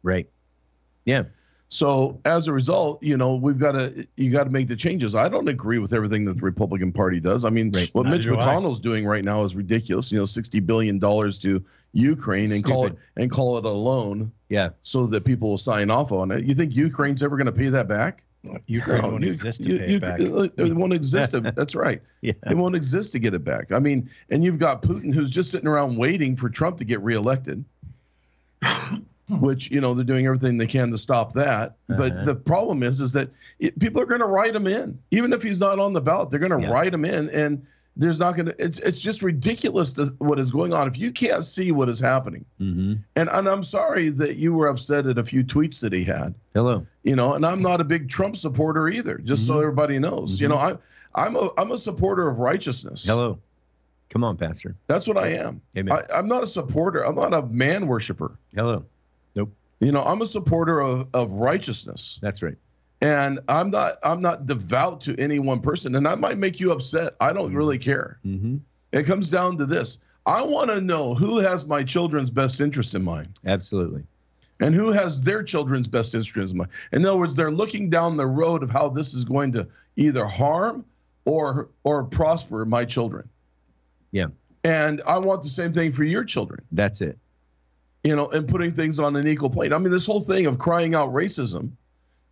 [0.03, 0.29] Right.
[1.07, 1.23] Yeah.
[1.73, 5.15] So as a result, you know, we've got to you got to make the changes.
[5.15, 7.47] I don't agree with everything that the Republican Party does.
[7.47, 7.89] I mean, Right.
[7.95, 8.45] what Neither Mitch do I.
[8.47, 10.13] McConnell's doing right now is ridiculous.
[10.13, 11.65] You know, sixty billion dollars to
[11.95, 14.71] Ukraine and call it and call it a loan Yeah.
[14.83, 16.45] so that people will sign off on it.
[16.45, 18.23] You think Ukraine's ever going to pay that back?
[18.67, 20.21] Ukraine No, won't you- exist to you- pay you- it back.
[20.59, 21.31] It won't exist.
[21.33, 22.03] to- That's right.
[22.21, 22.35] Yeah.
[22.51, 23.73] It won't exist to get it back.
[23.73, 27.01] I mean, and you've got Putin who's just sitting around waiting for Trump to get
[27.01, 27.65] reelected.
[29.41, 31.77] which you know they're doing everything they can to stop that.
[31.89, 32.25] But Uh-huh.
[32.25, 35.43] the problem is, is that it, people are going to write him in, even if
[35.43, 36.31] he's not on the ballot.
[36.31, 36.73] They're going to Yeah.
[36.73, 37.65] write him in, and
[37.97, 38.55] there's not going to.
[38.65, 40.89] It's it's just ridiculous to, what is going on.
[40.89, 42.95] If you can't see what is happening, Mm-hmm.
[43.17, 46.35] and and I'm sorry that you were upset at a few tweets that he had.
[46.55, 46.87] Hello.
[47.05, 49.19] You know, and I'm not a big Trump supporter either.
[49.19, 49.59] Just so Mhm.
[49.63, 50.77] everybody knows, you know, I
[51.15, 53.05] I'm a I'm a supporter of righteousness.
[53.07, 53.39] Hello.
[54.09, 54.75] Come on, Pastor.
[54.89, 55.63] That's what I am.
[55.77, 55.91] Amen.
[55.93, 57.03] I, I'm not a supporter.
[57.03, 58.33] I'm not a man worshiper.
[58.55, 58.85] Hello.
[59.83, 62.21] You know, I'm a supporter of, of righteousness.
[62.23, 62.57] That's right.
[63.01, 65.97] And I'm not I'm not devout to any one person.
[65.97, 67.17] And I might make you upset.
[67.21, 68.21] I don't really care.
[68.25, 68.59] Mm-hmm.
[68.93, 69.99] It comes down to this.
[70.25, 74.05] I want to know who has my children's best interest in mind Absolutely.
[74.61, 76.71] and who has their children's best interest in mind.
[76.93, 79.67] In other words, they're looking down the road of how this is going to
[79.97, 80.85] either harm
[81.25, 83.29] or or prosper my children.
[84.13, 84.27] Yeah.
[84.63, 86.65] And I want the same thing for your children.
[86.71, 87.19] That's it.
[88.05, 89.73] You know, and putting things on an equal plane.
[89.73, 91.71] I mean, this whole thing of crying out racism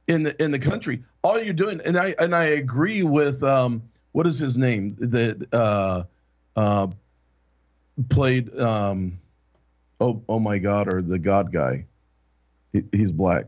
[0.09, 3.83] in the in the country, all you're doing, and I and I agree with um,
[4.13, 6.05] what is his name that uh,
[6.57, 6.89] uh,
[8.09, 9.19] played um,
[10.01, 11.87] oh oh my God or the God guy,
[12.73, 13.47] he, he's black,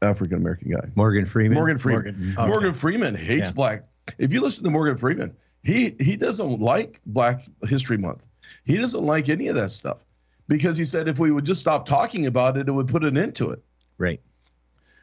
[0.00, 0.88] African American guy.
[0.94, 1.54] Morgan Freeman.
[1.54, 2.04] Morgan Freeman.
[2.04, 2.34] Morgan.
[2.38, 2.48] Okay.
[2.48, 3.52] Morgan Freeman hates Yeah.
[3.52, 3.84] black.
[4.18, 8.26] If you listen to Morgan Freeman, he he doesn't like Black History Month.
[8.64, 10.04] He doesn't like any of that stuff
[10.48, 13.16] because he said if we would just stop talking about it, it would put an
[13.16, 13.62] end to it.
[13.98, 14.20] Right.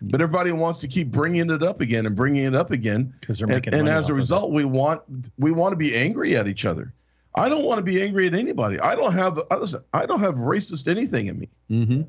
[0.03, 3.37] But everybody wants to keep bringing it up again and bringing it up again, because
[3.37, 5.01] they're and, making and money as a result, we want
[5.37, 6.93] we want to be angry at each other.
[7.35, 8.79] I don't want to be angry at anybody.
[8.79, 9.83] I don't have listen.
[9.93, 11.49] I don't have racist anything in me.
[11.69, 12.01] Mm-hmm.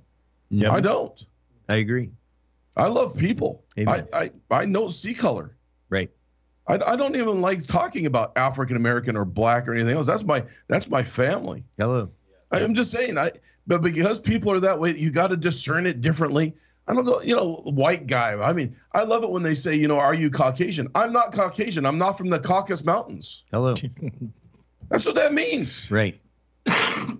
[0.50, 0.72] Yep.
[0.72, 1.26] I don't.
[1.68, 2.10] I agree.
[2.76, 3.62] I love people.
[3.76, 4.08] I, Amen.
[4.14, 5.54] I I know see color.
[5.90, 6.10] Right.
[6.66, 10.06] I, I don't even like talking about African American or black or anything else.
[10.06, 11.64] That's my that's my family.
[11.78, 12.08] Hello.
[12.52, 13.18] I, I'm just saying.
[13.18, 13.32] I
[13.66, 16.54] but because people are that way, you got to discern it differently.
[16.88, 18.32] I don't go, you know, white guy.
[18.34, 20.88] I mean, I love it when they say, you know, are you Caucasian?
[20.94, 21.86] I'm not Caucasian.
[21.86, 23.44] I'm not from the Caucasus Mountains.
[23.52, 23.74] Hello.
[24.88, 25.90] That's what that means.
[25.90, 26.20] right.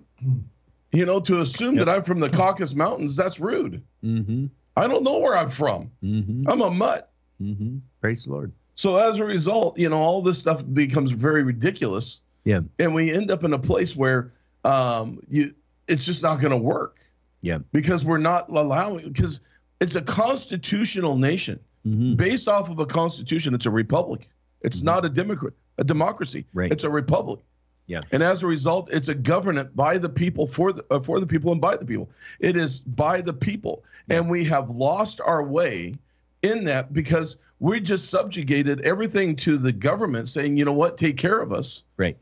[0.95, 3.81] You know, to assume that I'm from the Caucasus Mountains, that's rude.
[4.03, 4.45] Mm-hmm.
[4.77, 5.89] I don't know where I'm from.
[6.03, 6.47] Mm-hmm.
[6.47, 7.11] I'm a mutt.
[7.41, 7.77] Mm-hmm.
[7.99, 8.53] Praise the Lord.
[8.75, 12.19] So as a result, you know, all this stuff becomes very ridiculous.
[12.43, 12.59] Yeah.
[12.77, 15.53] And we end up in a place where um, you
[15.87, 16.99] it's just not going to work.
[17.41, 17.59] Yeah.
[17.73, 19.39] Because we're not allowing because
[19.81, 22.15] it's a constitutional nation Mm-hmm.
[22.15, 23.53] based off of a constitution.
[23.53, 24.29] It's a republic.
[24.61, 24.85] It's Mhm.
[24.85, 26.45] not a democrat, a democracy.
[26.53, 26.71] Right.
[26.71, 27.41] It's a republic.
[27.87, 28.03] Yeah.
[28.13, 31.27] And as a result, it's a government by the people for the uh, for the
[31.27, 32.09] people and by the people.
[32.39, 35.95] It is by the people, and we have lost our way
[36.41, 41.17] in that because we just subjugated everything to the government, saying, you know what, take
[41.17, 41.83] care of us.
[41.97, 42.15] Right.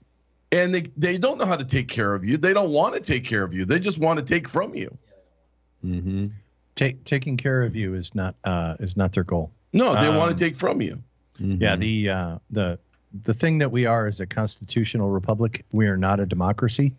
[0.51, 2.37] And they they don't know how to take care of you.
[2.37, 3.63] They don't want to take care of you.
[3.65, 4.97] They just want to take from you.
[5.85, 6.27] Mm-hmm.
[6.75, 9.51] Take, taking care of you is not uh, is not their goal.
[9.73, 11.01] No, they want Um, to take from you.
[11.39, 11.61] Mm-hmm.
[11.61, 12.79] Yeah, the uh, the
[13.23, 15.65] the thing that we are is a constitutional republic.
[15.71, 16.93] We are not a democracy,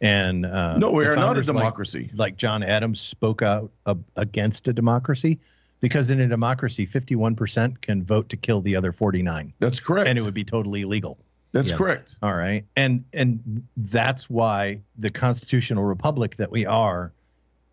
[0.00, 2.10] and uh, no, we are not a founders, like- democracy.
[2.14, 5.38] Like, John Adams spoke out uh, against a democracy,
[5.80, 10.08] because in a democracy, fifty-one percent can vote to kill the other forty-nine, That's correct.
[10.08, 11.18] and it would be totally illegal.
[11.52, 11.76] That's Yeah.
[11.76, 12.16] correct.
[12.22, 17.12] All right, and and that's why the constitutional republic that we are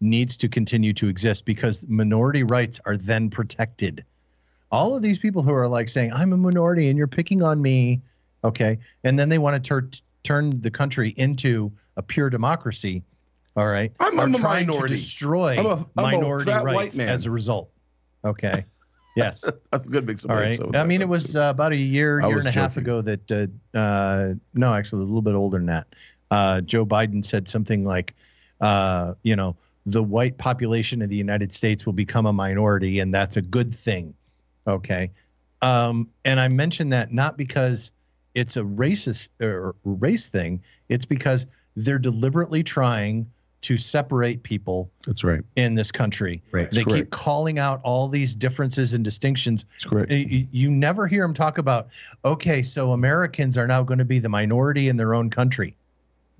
[0.02, 4.04] needs to continue to exist because minority rights are then protected.
[4.72, 7.62] All of these people who are like saying I'm a minority and you're picking on
[7.62, 8.02] me,
[8.44, 9.90] okay, and then they want to tur-
[10.24, 13.04] turn the country into a pure democracy.
[13.56, 14.96] All right, I'm, are I'm a trying minority.
[14.96, 17.10] to destroy I'm a- I'm minority rights man.
[17.10, 17.72] as a result.
[18.26, 18.66] Okay,
[19.16, 19.43] yes.
[19.74, 20.32] I'm gonna make some.
[20.32, 20.60] All right.
[20.76, 23.32] I mean, it was uh, about a year, I year and a half ago that,
[23.32, 25.88] uh, uh, no, actually a little bit older than that.
[26.32, 28.14] Uh, Joe Biden said something like,
[28.62, 29.55] uh, you know,
[29.86, 33.74] the white population of the United States will become a minority, and that's a good
[33.74, 34.14] thing.
[34.68, 35.12] Okay.
[35.62, 37.91] Um, and I mention that not because
[38.36, 41.45] it's a racist or race thing, it's because
[41.76, 43.32] they're deliberately trying
[43.62, 45.41] to separate people That's right.
[45.57, 46.41] in this country.
[46.51, 46.72] Right.
[46.72, 50.12] They keep calling out all these differences and distinctions That's correct.
[50.12, 51.89] you, never hear them talk about
[52.24, 55.76] okay so americans are now going to be the minority in their own country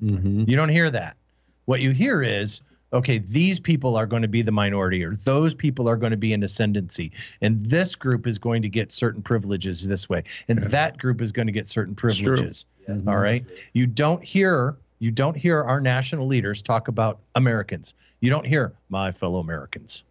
[0.02, 0.46] Mm-hmm.
[0.50, 1.18] you don't hear that
[1.66, 2.62] what you hear is
[2.94, 6.18] okay these people are going to be the minority or those people are going to
[6.18, 7.12] be in ascendancy
[7.42, 11.34] and this group is going to get certain privileges this way and that group is
[11.34, 13.10] going to get certain privileges Mm-hmm.
[13.10, 13.44] all right
[13.74, 18.74] you don't hear you don't hear our national leaders talk about americans you don't hear
[18.90, 20.04] my fellow americans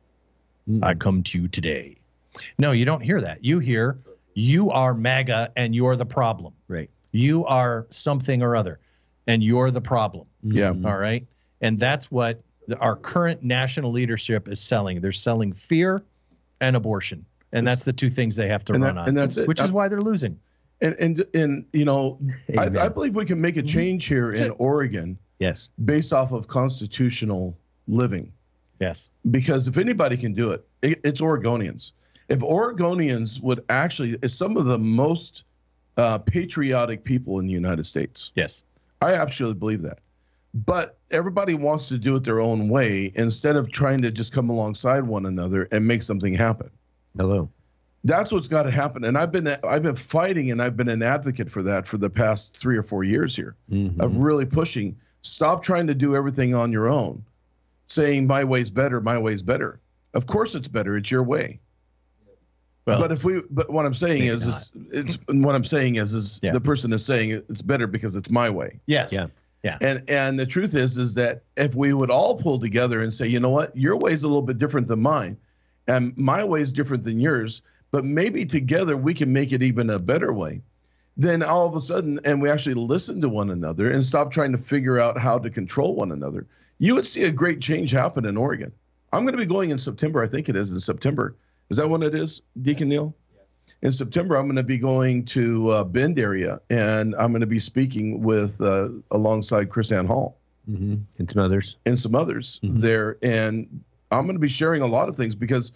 [0.69, 0.85] Mm-hmm.
[0.85, 1.97] I come to you today.
[2.59, 3.43] No, you don't hear that.
[3.43, 3.97] You hear
[4.35, 6.53] you are MAGA and you're the problem.
[6.69, 6.91] Right.
[7.11, 8.79] You are something or other
[9.27, 10.27] and you're the problem.
[10.43, 10.73] Yeah.
[10.75, 10.85] Mhm.
[10.87, 11.27] All right.
[11.63, 15.01] And that's what the- our current national leadership is selling.
[15.01, 16.03] They're selling fear
[16.61, 19.09] and abortion, and that's the two things they have to And run that- on.
[19.09, 19.49] and that's it.
[19.49, 20.39] Which is why they're losing.
[20.81, 22.21] And and and you know,
[22.57, 25.71] I, I believe we can make a change here in Oregon yes.
[25.85, 27.57] based off of constitutional
[27.87, 28.33] living.
[28.81, 29.11] Yes.
[29.33, 31.93] because if anybody can do it, it it's Oregonians.
[32.29, 35.45] If Oregonians would actually, is some of the most
[35.97, 38.31] uh, patriotic people in the United States.
[38.35, 38.63] Yes.
[39.01, 39.99] I absolutely believe that.
[40.55, 44.51] But everybody wants to do it their own way instead of trying to just come
[44.51, 46.71] alongside one another and make something happen.
[47.17, 47.51] Hello.
[48.09, 49.05] That's what's got to happen.
[49.05, 52.09] And I've been I've been fighting and I've been an advocate for that for the
[52.11, 54.01] past three or four years here Mhm.
[54.01, 54.97] of really pushing.
[55.23, 57.23] Stop trying to do everything on your own,
[57.87, 59.79] saying my way's better, my way's better.
[60.15, 60.97] Of course, it's better.
[60.97, 61.61] It's your way.
[62.87, 66.15] Well, but if we, but what I'm saying is, is it's what I'm saying is,
[66.15, 66.53] is Yeah.
[66.53, 68.81] the person is saying it's better because it's my way.
[68.87, 69.13] yes.
[69.13, 69.27] Yeah.
[69.65, 69.77] Yeah.
[69.83, 73.27] And and the truth is, is that if we would all pull together and say,
[73.27, 75.37] you know what, your way's a little bit different than mine,
[75.89, 77.61] and my way is different than yours,
[77.91, 80.61] but maybe together we can make it even a better way.
[81.17, 84.53] Then all of a sudden, and we actually listen to one another and stop trying
[84.53, 86.47] to figure out how to control one another,
[86.79, 88.71] you would see a great change happen in Oregon.
[89.13, 90.23] I'm going to be going in September.
[90.23, 91.35] I think it is in September.
[91.71, 93.15] Is that when it is, Deacon Neil?
[93.83, 97.47] In September, I'm going to be going to uh, Bend area, and I'm going to
[97.47, 100.39] be speaking with uh, alongside KrisAnne Hall
[100.71, 100.97] mm-hmm.
[101.19, 101.77] And some others.
[101.85, 102.81] and some others Mhm.
[102.81, 103.19] there.
[103.23, 105.73] And I'm going to be sharing a lot of things because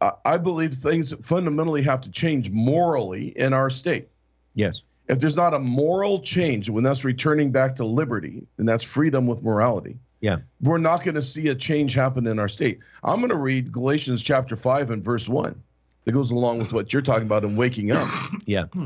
[0.00, 4.08] I, believe things fundamentally have to change morally in our state.
[4.54, 4.84] Yes.
[5.08, 9.26] If there's not a moral change, when that's returning back to liberty and that's freedom
[9.26, 10.38] with morality, Yeah.
[10.60, 12.80] we're not going to see a change happen in our state.
[13.04, 15.62] I'm going to read Galatians chapter 5 and verse 1
[16.04, 18.08] that goes along with what you're talking about in waking up.
[18.46, 18.64] Yeah.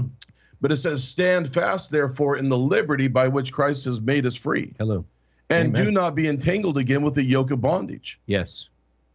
[0.63, 4.37] But it says, Stand fast, therefore, in the liberty by which Christ has made us
[4.37, 5.07] free, Hello.
[5.49, 5.85] and Amen.
[5.87, 8.21] do not be entangled again with the yoke of bondage.
[8.27, 8.69] Yes.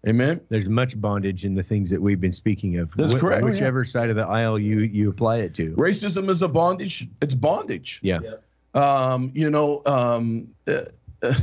[0.08, 0.42] Amen.
[0.50, 2.92] There's much bondage in the things that we've been speaking of.
[2.96, 3.44] That's Wh- correct.
[3.44, 3.54] Oh, yeah.
[3.54, 5.72] Whichever side of the aisle you you apply it to.
[5.76, 7.08] Racism is a bondage.
[7.22, 8.00] It's bondage.
[8.04, 8.20] Yeah.
[8.74, 10.82] Um, you know, um, uh,
[11.24, 11.34] uh,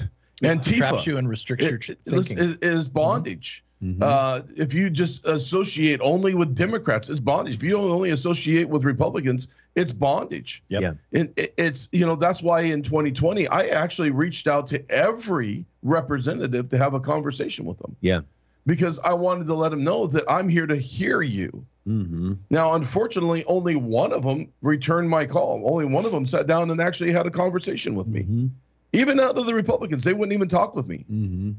[0.43, 2.59] Antifa Traps you and restricts your it- ch- it is, thinking.
[2.63, 3.65] is bondage.
[3.83, 3.99] Mhm.
[4.01, 7.55] Uh, if you just associate only with Democrats, it's bondage.
[7.57, 10.63] If you only associate with Republicans, it's bondage.
[10.69, 10.83] Yep.
[10.83, 10.93] Yeah.
[11.19, 15.65] And it, it's you know that's why in 2020 I actually reached out to every
[15.83, 18.21] representative to have a conversation with them yeah.
[18.67, 21.65] Because I wanted to let them know that I'm here to hear you.
[21.85, 25.63] hmm Now, unfortunately, only one of them returned my call.
[25.65, 28.23] Only one of them sat down and actually had a conversation with me.
[28.23, 28.47] hmm
[28.93, 31.05] Even out of the Republicans, they wouldn't even talk with me.
[31.09, 31.53] hmm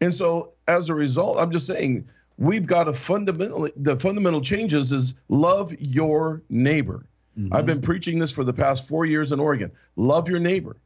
[0.00, 2.06] And so, as a result, I'm just saying
[2.38, 7.06] we've got to fundamentally the fundamental changes is love your neighbor.
[7.38, 7.54] Mm-hmm.
[7.54, 9.70] I've been preaching this for the past four years in Oregon.
[9.96, 10.76] Love your neighbor.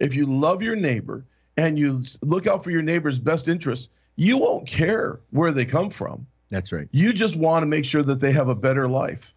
[0.00, 1.24] If you love your neighbor
[1.56, 5.90] and you look out for your neighbor's best interest, you won't care where they come
[5.90, 6.26] from.
[6.48, 6.88] That's right.
[6.92, 9.34] You just want to make sure that they have a better life.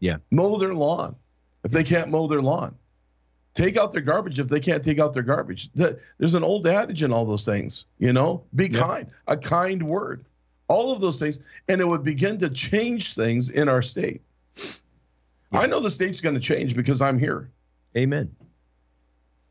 [0.00, 0.18] Yeah.
[0.30, 1.16] Mow their lawn
[1.64, 2.76] if they can't mow their lawn.
[3.54, 5.72] Take out their garbage if they can't take out their garbage.
[5.72, 8.44] Th- There's an old adage in all those things, you know?
[8.54, 10.24] Be kind, a kind word.
[10.68, 11.40] All of those things.
[11.66, 14.22] And it would begin to change things in our state.
[15.50, 17.50] I know the state's going to change because I'm here.
[17.96, 18.34] Amen.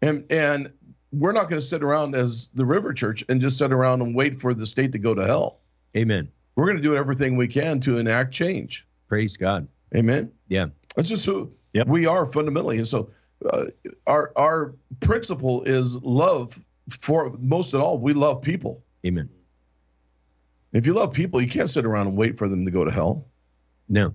[0.02, 0.72] And and
[1.20, 4.16] we're not going to sit around as the River Church and just sit around and
[4.16, 5.60] wait for the state to go to hell.
[5.96, 6.30] Amen.
[6.56, 8.88] We're going to do everything we can to enact change.
[9.08, 9.68] Praise God.
[9.96, 10.32] Amen.
[10.48, 10.68] Yeah.
[10.96, 11.88] That's just who Yep.
[11.88, 12.78] we are fundamentally.
[12.80, 13.10] And so
[13.52, 13.66] uh,
[14.08, 16.60] our our principle is love
[16.90, 18.00] for most of all.
[18.00, 18.84] We love people.
[19.06, 19.30] Amen.
[20.74, 22.92] If you love people, you can't sit around and wait for them to go to
[22.92, 23.28] hell.
[23.90, 24.14] No.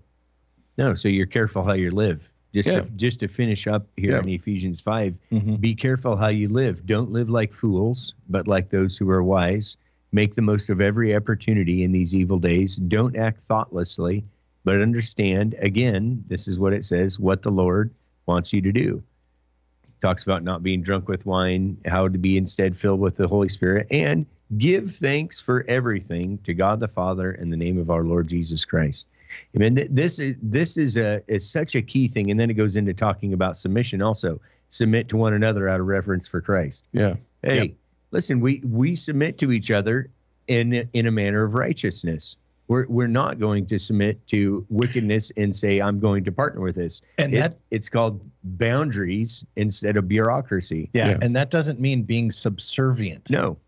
[0.76, 0.94] No.
[0.94, 2.30] So you're careful how you live.
[2.52, 2.80] Just Yeah.
[2.82, 4.20] to, just to finish up here Yeah.
[4.20, 5.60] in Ephesians 5 Mhm.
[5.60, 6.84] Be careful how you live.
[6.86, 9.76] Don't live like fools, but like those who are wise.
[10.12, 12.76] Make the most of every opportunity in these evil days.
[12.76, 14.22] Don't act thoughtlessly,
[14.64, 17.90] but understand again, this is what it says what the Lord
[18.26, 19.02] wants you to do.
[20.02, 23.48] Talks about not being drunk with wine, how to be instead filled with the Holy
[23.48, 24.26] Spirit, and
[24.58, 28.64] give thanks for everything to God the Father in the name of our Lord Jesus
[28.66, 29.08] Christ.
[29.54, 32.54] I mean, this is this is a is such a key thing, and then it
[32.54, 36.84] goes into talking about submission also submit to one another out of reverence for Christ.
[36.92, 37.16] Yeah.
[37.42, 37.70] Hey, Yep.
[38.10, 40.08] listen, we we submit to each other
[40.48, 42.36] in in a manner of righteousness.
[42.68, 46.76] We're we're not going to submit to wickedness and say I'm going to partner with
[46.76, 47.02] this.
[47.18, 50.88] And It- that it's called boundaries instead of bureaucracy.
[50.94, 51.18] yeah, Yeah.
[51.22, 53.28] and that doesn't mean being subservient.
[53.30, 53.58] No,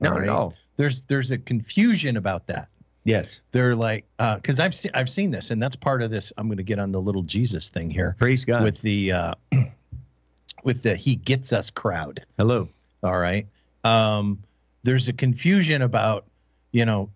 [0.00, 0.54] not All at all.
[0.76, 2.68] There's there's a confusion about that.
[3.04, 6.32] Yes, They're like because I've seen I've seen this, and that's part of this.
[6.36, 8.62] I'm going to get on the little Jesus thing here praise God.
[8.62, 9.34] with the uh,
[10.64, 12.24] with the he gets us crowd.
[12.36, 12.68] Hello.
[13.02, 13.46] All right.
[13.84, 14.42] um,
[14.82, 16.26] there's a confusion about
[16.72, 17.10] you know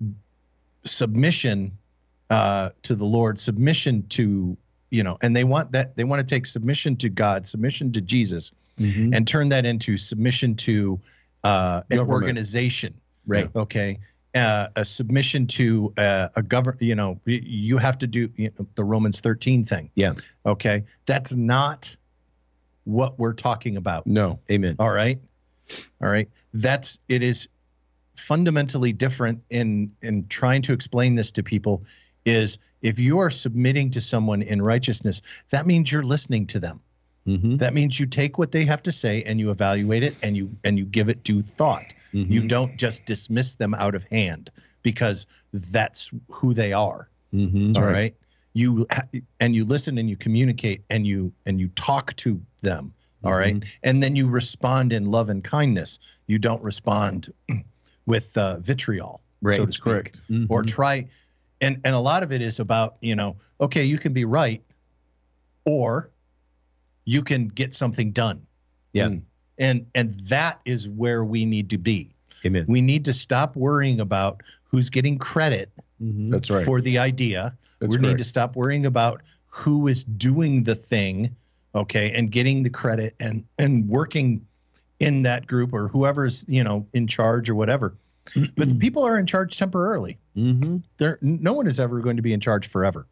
[0.85, 1.77] submission
[2.31, 4.57] uh, to the Lord, submission to
[4.91, 8.01] you know, and they want that they want to take submission to God, submission to
[8.01, 9.15] Jesus, Mhm.
[9.15, 11.01] and turn that into submission to
[11.43, 12.95] uh, an organization.
[13.27, 13.51] Right.
[13.55, 13.99] Okay.
[14.35, 18.67] Uh, a submission to uh, a government, you know, you have to do you know,
[18.75, 19.91] the Romans 13 thing.
[19.95, 20.15] Yeah.
[20.45, 20.83] Okay.
[21.07, 21.95] That's not
[22.83, 24.09] what we're talking about.
[24.09, 24.41] No.
[24.51, 24.75] Amen.
[24.81, 25.21] All right.
[26.03, 26.29] All right.
[26.53, 27.49] That's it is
[28.17, 31.85] fundamentally different in in trying to explain this to people
[32.25, 36.81] is if you are submitting to someone in righteousness, that means you're listening to them.
[37.27, 37.57] Mm-hmm.
[37.57, 40.51] That means you take what they have to say and you evaluate it and you
[40.63, 41.95] and you give it due thought.
[42.13, 42.33] Mm-hmm.
[42.33, 44.51] You don't just dismiss them out of hand
[44.83, 47.09] because that's who they are.
[47.33, 47.73] Mm-hmm.
[47.77, 48.15] All right.
[48.53, 48.87] You
[49.41, 52.93] and you listen and you communicate and you and you talk to them.
[53.25, 53.63] All right.
[53.83, 55.99] And then you respond in love and kindness.
[56.27, 57.33] You don't respond
[58.07, 59.57] with uh, vitriol, Right.
[59.57, 60.17] so to speak, Correct.
[60.31, 60.53] Mm-hmm.
[60.53, 61.09] or try.
[61.63, 64.63] And and a lot of it is about you know, okay, you can be right,
[65.65, 66.11] or
[67.05, 68.47] you can get something done.
[68.93, 69.07] Yeah.
[69.07, 69.23] Mm.
[69.59, 72.15] And and that is where we need to be.
[72.45, 72.67] Amen.
[72.69, 75.71] We need to stop worrying about who's getting credit
[76.03, 76.31] Mm-hmm.
[76.31, 76.65] That's right.
[76.65, 77.57] for the idea.
[77.79, 78.19] That's we need correct.
[78.19, 81.37] to stop worrying about who is doing the thing,
[81.75, 84.47] okay, and getting the credit and and working
[85.01, 87.95] in that group or whoever's you know in charge or whatever.
[88.57, 90.19] but the people are in charge temporarily.
[90.37, 90.79] Mm-hmm.
[90.99, 93.07] There, no one is ever going to be in charge forever.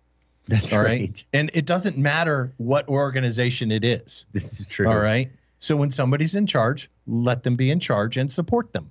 [0.49, 1.01] That's All right.
[1.01, 1.25] right.
[1.33, 4.27] And it doesn't matter what organization it is.
[4.33, 4.89] This is true.
[4.89, 5.31] All right.
[5.61, 8.91] So when somebody's in charge, let them be in charge and support them.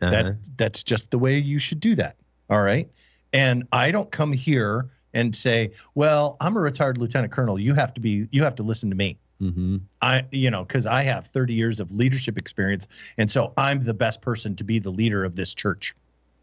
[0.00, 0.10] Uh-huh.
[0.10, 2.16] That that's just the way you should do that.
[2.50, 2.90] All right.
[3.32, 7.58] And I don't come here and say, "Well, I'm a retired lieutenant colonel.
[7.58, 8.28] You have to be.
[8.30, 9.76] You have to listen to me." mm-hmm.
[10.00, 12.86] I, you know, because I have 30 years of leadership experience,
[13.18, 15.94] and so I'm the best person to be the leader of this church.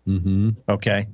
[0.07, 0.49] Mm-hmm.
[0.67, 1.07] Okay.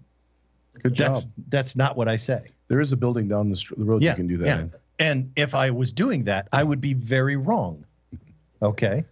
[0.81, 1.33] Good That's job.
[1.47, 2.49] that's not what I say.
[2.67, 4.59] There is a building down the, str- the road Yeah, you can do that yeah.
[4.61, 4.73] in.
[4.97, 7.85] And if I was doing that, I would be very wrong.
[8.61, 9.05] Okay.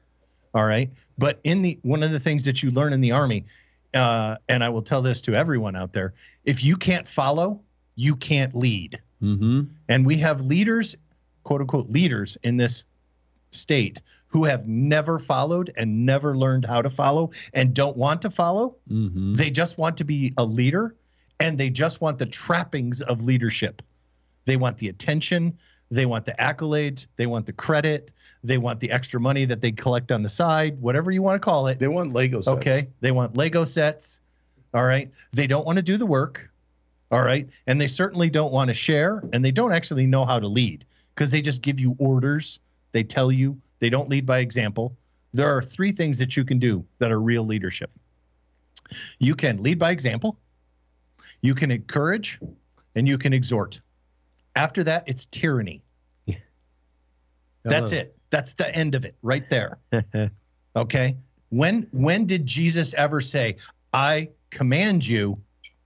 [0.53, 0.89] All right.
[1.17, 3.45] But in the one of the things that you learn in the army,
[3.93, 6.13] uh, and I will tell this to everyone out there,
[6.45, 7.61] if you can't follow,
[7.95, 8.99] you can't lead.
[9.21, 9.63] Mm-hmm.
[9.89, 10.95] And we have leaders,
[11.43, 12.85] quote unquote leaders in this
[13.51, 18.29] state who have never followed and never learned how to follow and don't want to
[18.31, 18.75] follow.
[18.89, 19.33] Mm-hmm.
[19.33, 20.95] They just want to be a leader
[21.43, 23.81] and they just want the trappings of leadership.
[24.45, 25.57] They want the attention,
[25.91, 28.13] they want the accolades, they want the credit,
[28.45, 31.45] they want the extra money that they collect on the side, whatever you want to
[31.45, 31.79] call it.
[31.79, 32.57] They want Lego sets.
[32.57, 32.87] Okay.
[33.01, 34.21] They want Lego sets.
[34.73, 35.11] All right.
[35.33, 36.49] They don't want to do the work.
[37.11, 37.47] All right.
[37.67, 40.85] And they certainly don't want to share and they don't actually know how to lead
[41.13, 42.59] because they just give you orders.
[42.93, 44.95] They tell you, they don't lead by example.
[45.33, 47.91] There are three things that you can do that are real leadership
[49.19, 50.37] you can lead by example,
[51.43, 52.39] you can encourage,
[52.95, 53.79] and you can exhort.
[54.55, 55.83] After that, it's tyranny.
[57.63, 58.17] That's it.
[58.31, 59.77] That's the end of it right there.
[60.75, 61.15] Okay.
[61.49, 63.57] When when did Jesus ever say,
[63.93, 65.39] I command you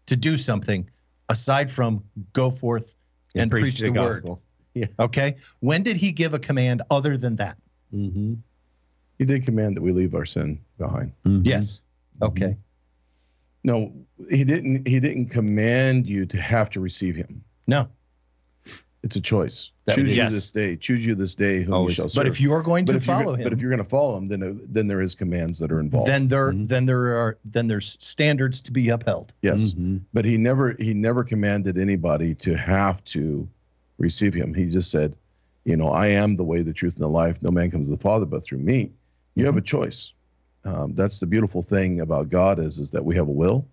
[0.06, 0.90] to do something
[1.28, 2.96] aside from go forth
[3.36, 4.24] and preach the, word?
[4.24, 4.42] gospel.
[4.98, 5.36] Okay.
[5.60, 7.58] When did he give a command other than that?
[7.94, 8.36] Mm-hmm.
[9.18, 11.12] He did command that we leave our sin behind.
[11.26, 11.82] Yes.
[12.22, 12.56] Okay.
[13.64, 13.94] No,
[14.30, 14.88] he didn't.
[14.88, 17.44] He didn't command you to have to receive him.
[17.68, 17.88] No.
[19.04, 19.72] It's a choice.
[19.86, 20.34] That Choose is- you Yes.
[20.34, 20.76] this day.
[20.76, 21.92] Choose you this day whom Always.
[21.94, 22.22] you shall serve.
[22.24, 24.18] But if you are going but to follow him, but if you're going to follow
[24.18, 26.08] him, then uh, then there is commands that are involved.
[26.08, 26.68] then there Mhm.
[26.68, 29.34] then there are then there's standards to be upheld.
[29.42, 29.98] yes, Mm-hmm.
[30.14, 33.48] but he never he never commanded anybody to have to
[33.98, 34.54] receive him.
[34.54, 35.16] He just said,
[35.64, 37.42] you know, I am the way, the truth, and the life.
[37.42, 38.92] No man comes to the Father but through me.
[39.36, 40.14] You have a choice.
[40.68, 43.66] Um, that's the beautiful thing about God is is that we have a will,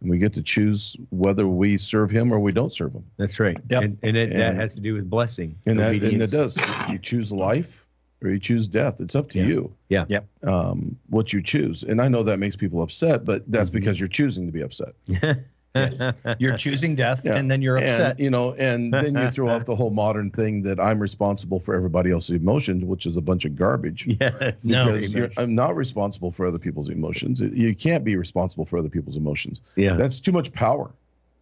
[0.00, 3.04] and we get to choose whether we serve Him or we don't serve Him.
[3.16, 3.58] That's right.
[3.70, 3.82] Yep.
[3.82, 5.56] And, and it, that has to do with blessing.
[5.66, 6.58] And that and it does.
[6.90, 7.86] You choose life
[8.22, 9.00] or you choose death.
[9.00, 9.46] It's up to Yeah.
[9.46, 9.74] you.
[9.88, 10.04] Yeah.
[10.08, 10.26] Yep.
[10.44, 13.74] Um, what you choose, and I know that makes people upset, but that's Mhm.
[13.74, 14.94] because you're choosing to be upset.
[15.74, 16.00] Yes.
[16.38, 17.36] You're choosing death Yeah.
[17.36, 18.12] and then you're upset.
[18.12, 21.58] And you know, and then you throw out the whole modern thing that I'm responsible
[21.58, 24.06] for everybody else's emotions, which is a bunch of garbage.
[24.20, 24.64] yes.
[24.66, 24.98] No.
[24.98, 27.40] Because I'm not responsible for other people's emotions.
[27.40, 29.60] You can't be responsible for other people's emotions.
[29.74, 29.94] Yeah.
[29.94, 30.90] That's too much power.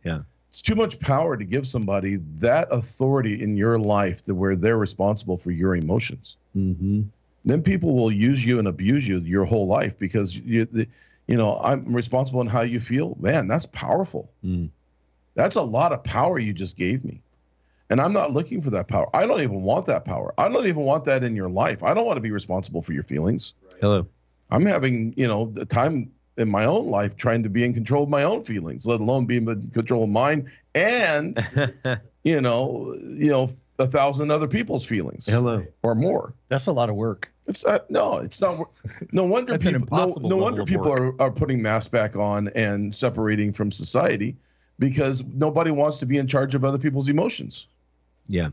[0.05, 0.21] Yeah.
[0.49, 4.77] It's too much power to give somebody that authority in your life to where they're
[4.77, 6.37] responsible for your emotions.
[6.57, 7.03] Mm-hmm.
[7.45, 10.87] Then people will use you and abuse you your whole life because you, the,
[11.33, 13.17] you know, I'm responsible in how you feel.
[13.19, 14.31] Man, that's powerful.
[14.45, 14.69] Mm.
[15.35, 17.23] That's a lot of power you just gave me.
[17.89, 19.09] And I'm not looking for that power.
[19.15, 20.35] I don't even want that power.
[20.37, 21.83] I don't even want that in your life.
[21.83, 23.55] I don't want to be responsible for your feelings.
[23.81, 24.07] Hello.
[24.51, 28.03] I'm having, you know, the time in my own life trying to be in control
[28.03, 31.39] of my own feelings, let alone be in control of mine and,
[32.25, 35.65] you know, you know, a thousand other people's feelings Hello.
[35.83, 36.35] or more.
[36.51, 37.32] That's a lot of work.
[37.49, 38.81] It's not, no, it's not.
[39.13, 41.21] No wonder That's people, no, no wonder people work.
[41.21, 44.37] are, are putting masks back on and separating from society
[44.79, 47.67] because nobody wants to be in charge of other people's emotions.
[48.29, 48.51] Yeah.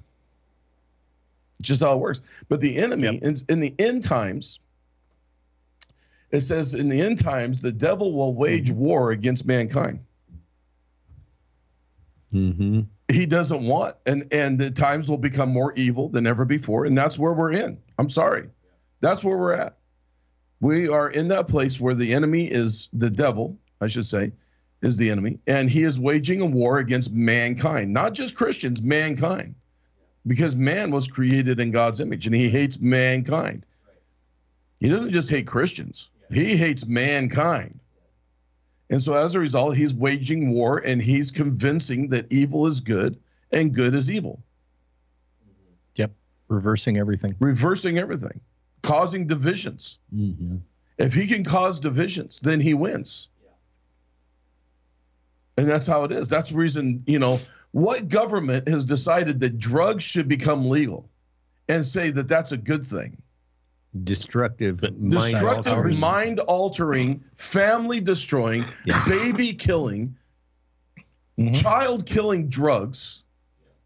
[1.61, 2.21] Just how it works.
[2.47, 3.23] But the enemy Yep.
[3.23, 4.59] in, in the end times,
[6.31, 8.79] it says in the end times, the devil will wage Mm-hmm.
[8.79, 9.99] war against mankind.
[12.33, 12.81] Mm-hmm.
[13.11, 16.95] He doesn't want, and and the times will become more evil than ever before, and
[16.97, 17.79] that's where we're in.
[17.97, 18.47] I'm sorry,
[19.01, 19.77] that's where we're at.
[20.61, 24.33] We are in that place where the enemy is the devil, I should say,
[24.81, 29.55] is the enemy, and he is waging a war against mankind, not just Christians, mankind,
[30.27, 33.65] because man was created in God's image, and he hates mankind.
[34.79, 37.79] He doesn't just hate Christians; he hates mankind.
[38.89, 43.19] And so as a result, he's waging war and he's convincing that evil is good
[43.51, 44.41] and good is evil,
[45.95, 46.11] Yep.
[46.47, 47.35] Reversing everything.
[47.39, 48.39] reversing everything,
[48.82, 49.99] causing divisions.
[50.15, 50.57] Mm-hmm.
[50.97, 53.30] If he can cause divisions, then he wins.
[55.57, 56.27] And that's how it is.
[56.27, 57.38] That's the reason, you know,
[57.71, 61.09] what government has decided that drugs should become legal
[61.67, 63.21] and say that that's a good thing?
[64.03, 69.03] Destructive, mind Destructive, mind altering, family destroying, Yeah.
[69.07, 70.15] baby killing,
[71.38, 71.59] Mhm.
[71.59, 73.23] child killing drugs,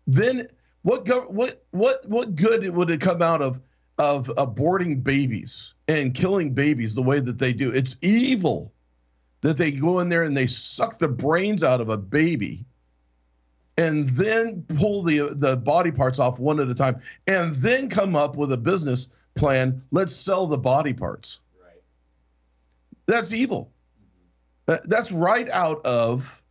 [0.08, 0.48] then
[0.82, 3.62] what gov- what what what good would it come out of
[3.98, 7.72] of aborting babies and killing babies the way that they do?
[7.72, 8.72] It's evil
[9.42, 12.66] that they go in there and they suck the brains out of a baby
[13.78, 18.16] and then pull the the body parts off one at a time and then come
[18.16, 21.82] up with a business plan let's sell the body parts right
[23.08, 23.72] that's evil
[24.68, 26.42] That- that's right out of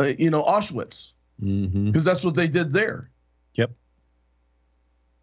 [0.00, 1.86] uh, you know auschwitz Mm-hmm.
[1.86, 3.08] because that's what they did there.
[3.54, 3.70] Yep.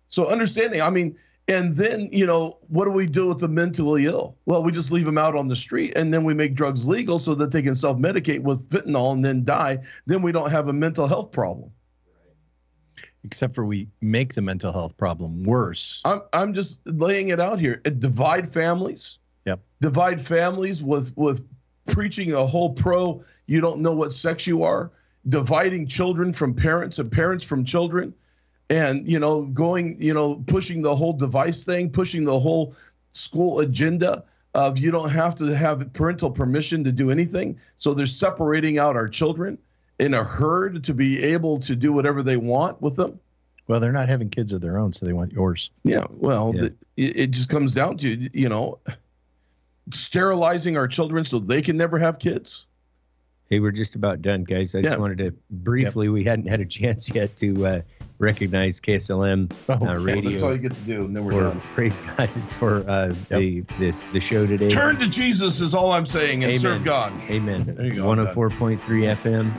[0.08, 1.18] So understanding, I mean,
[1.48, 4.38] and then you know, what do we do with the mentally ill?
[4.46, 7.20] Well, we just leave them out on the street, and then we make drugs legal
[7.20, 9.80] so that they can self-medicate with fentanyl and then die.
[10.06, 11.72] Then we don't have a mental health problem.
[13.24, 16.02] Except for we make the mental health problem worse.
[16.06, 17.82] I'm I'm just laying it out here.
[17.86, 19.18] Uh, Divide families.
[19.46, 19.62] Yep.
[19.82, 21.44] Divide families with with
[21.88, 23.24] preaching a whole pro.
[23.48, 24.92] You don't know what sex you are.
[25.28, 28.14] Dividing children from parents and parents from children,
[28.70, 32.76] and you know going you know pushing the whole device thing, pushing the whole
[33.14, 37.60] school agenda of you don't have to have parental permission to do anything.
[37.78, 39.58] So they're separating out our children
[40.00, 43.20] in a herd to be able to do whatever they want with them.
[43.68, 45.72] Well, they're not having kids of their own, so they want yours.
[45.84, 46.70] Yeah, well, Yeah.
[46.98, 48.80] it just comes down to you know
[49.92, 52.66] sterilizing our children so they can never have kids.
[53.50, 54.74] Hey, we're just about done, guys.
[54.74, 55.00] I just Yeah.
[55.00, 57.82] wanted to briefly, we hadn't had a chance yet to uh,
[58.18, 60.22] recognize KSLM Oh, uh, yeah.
[60.32, 61.62] That's all you get to do, and then we're for done.
[61.76, 64.70] praise God for uh, the this the show today.
[64.70, 66.60] Turn to Jesus is all I'm saying, and Amen.
[66.60, 67.22] serve God.
[67.30, 67.66] Amen.
[67.66, 69.56] There you go, I'm 104.3 FM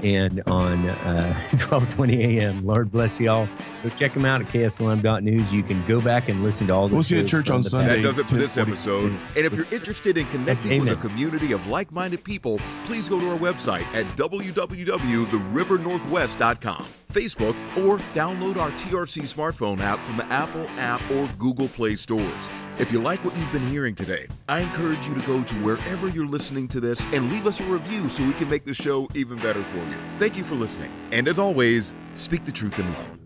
[0.00, 2.66] and on uh, 1220 AM.
[2.66, 3.48] Lord bless you all.
[3.82, 5.52] Go check them out at KSLM.news.
[5.52, 7.62] You can go back and listen to all the We'll see you at church on
[7.62, 7.96] Sunday.
[7.96, 9.12] That does it for this episode.
[9.36, 13.20] And if you're interested in connecting with a community of like minded people, please go
[13.20, 20.66] to our website at www.therivernorthwest.com, Facebook, or download our TRC smartphone app from the Apple
[20.78, 22.48] app or Google Play stores.
[22.76, 26.08] If you like what you've been hearing today, I encourage you to go to wherever
[26.08, 29.06] you're listening to this and leave us a review so we can make the show
[29.14, 29.96] even better for you.
[30.18, 30.90] Thank you for listening.
[31.12, 33.23] And as always, speak the truth in love.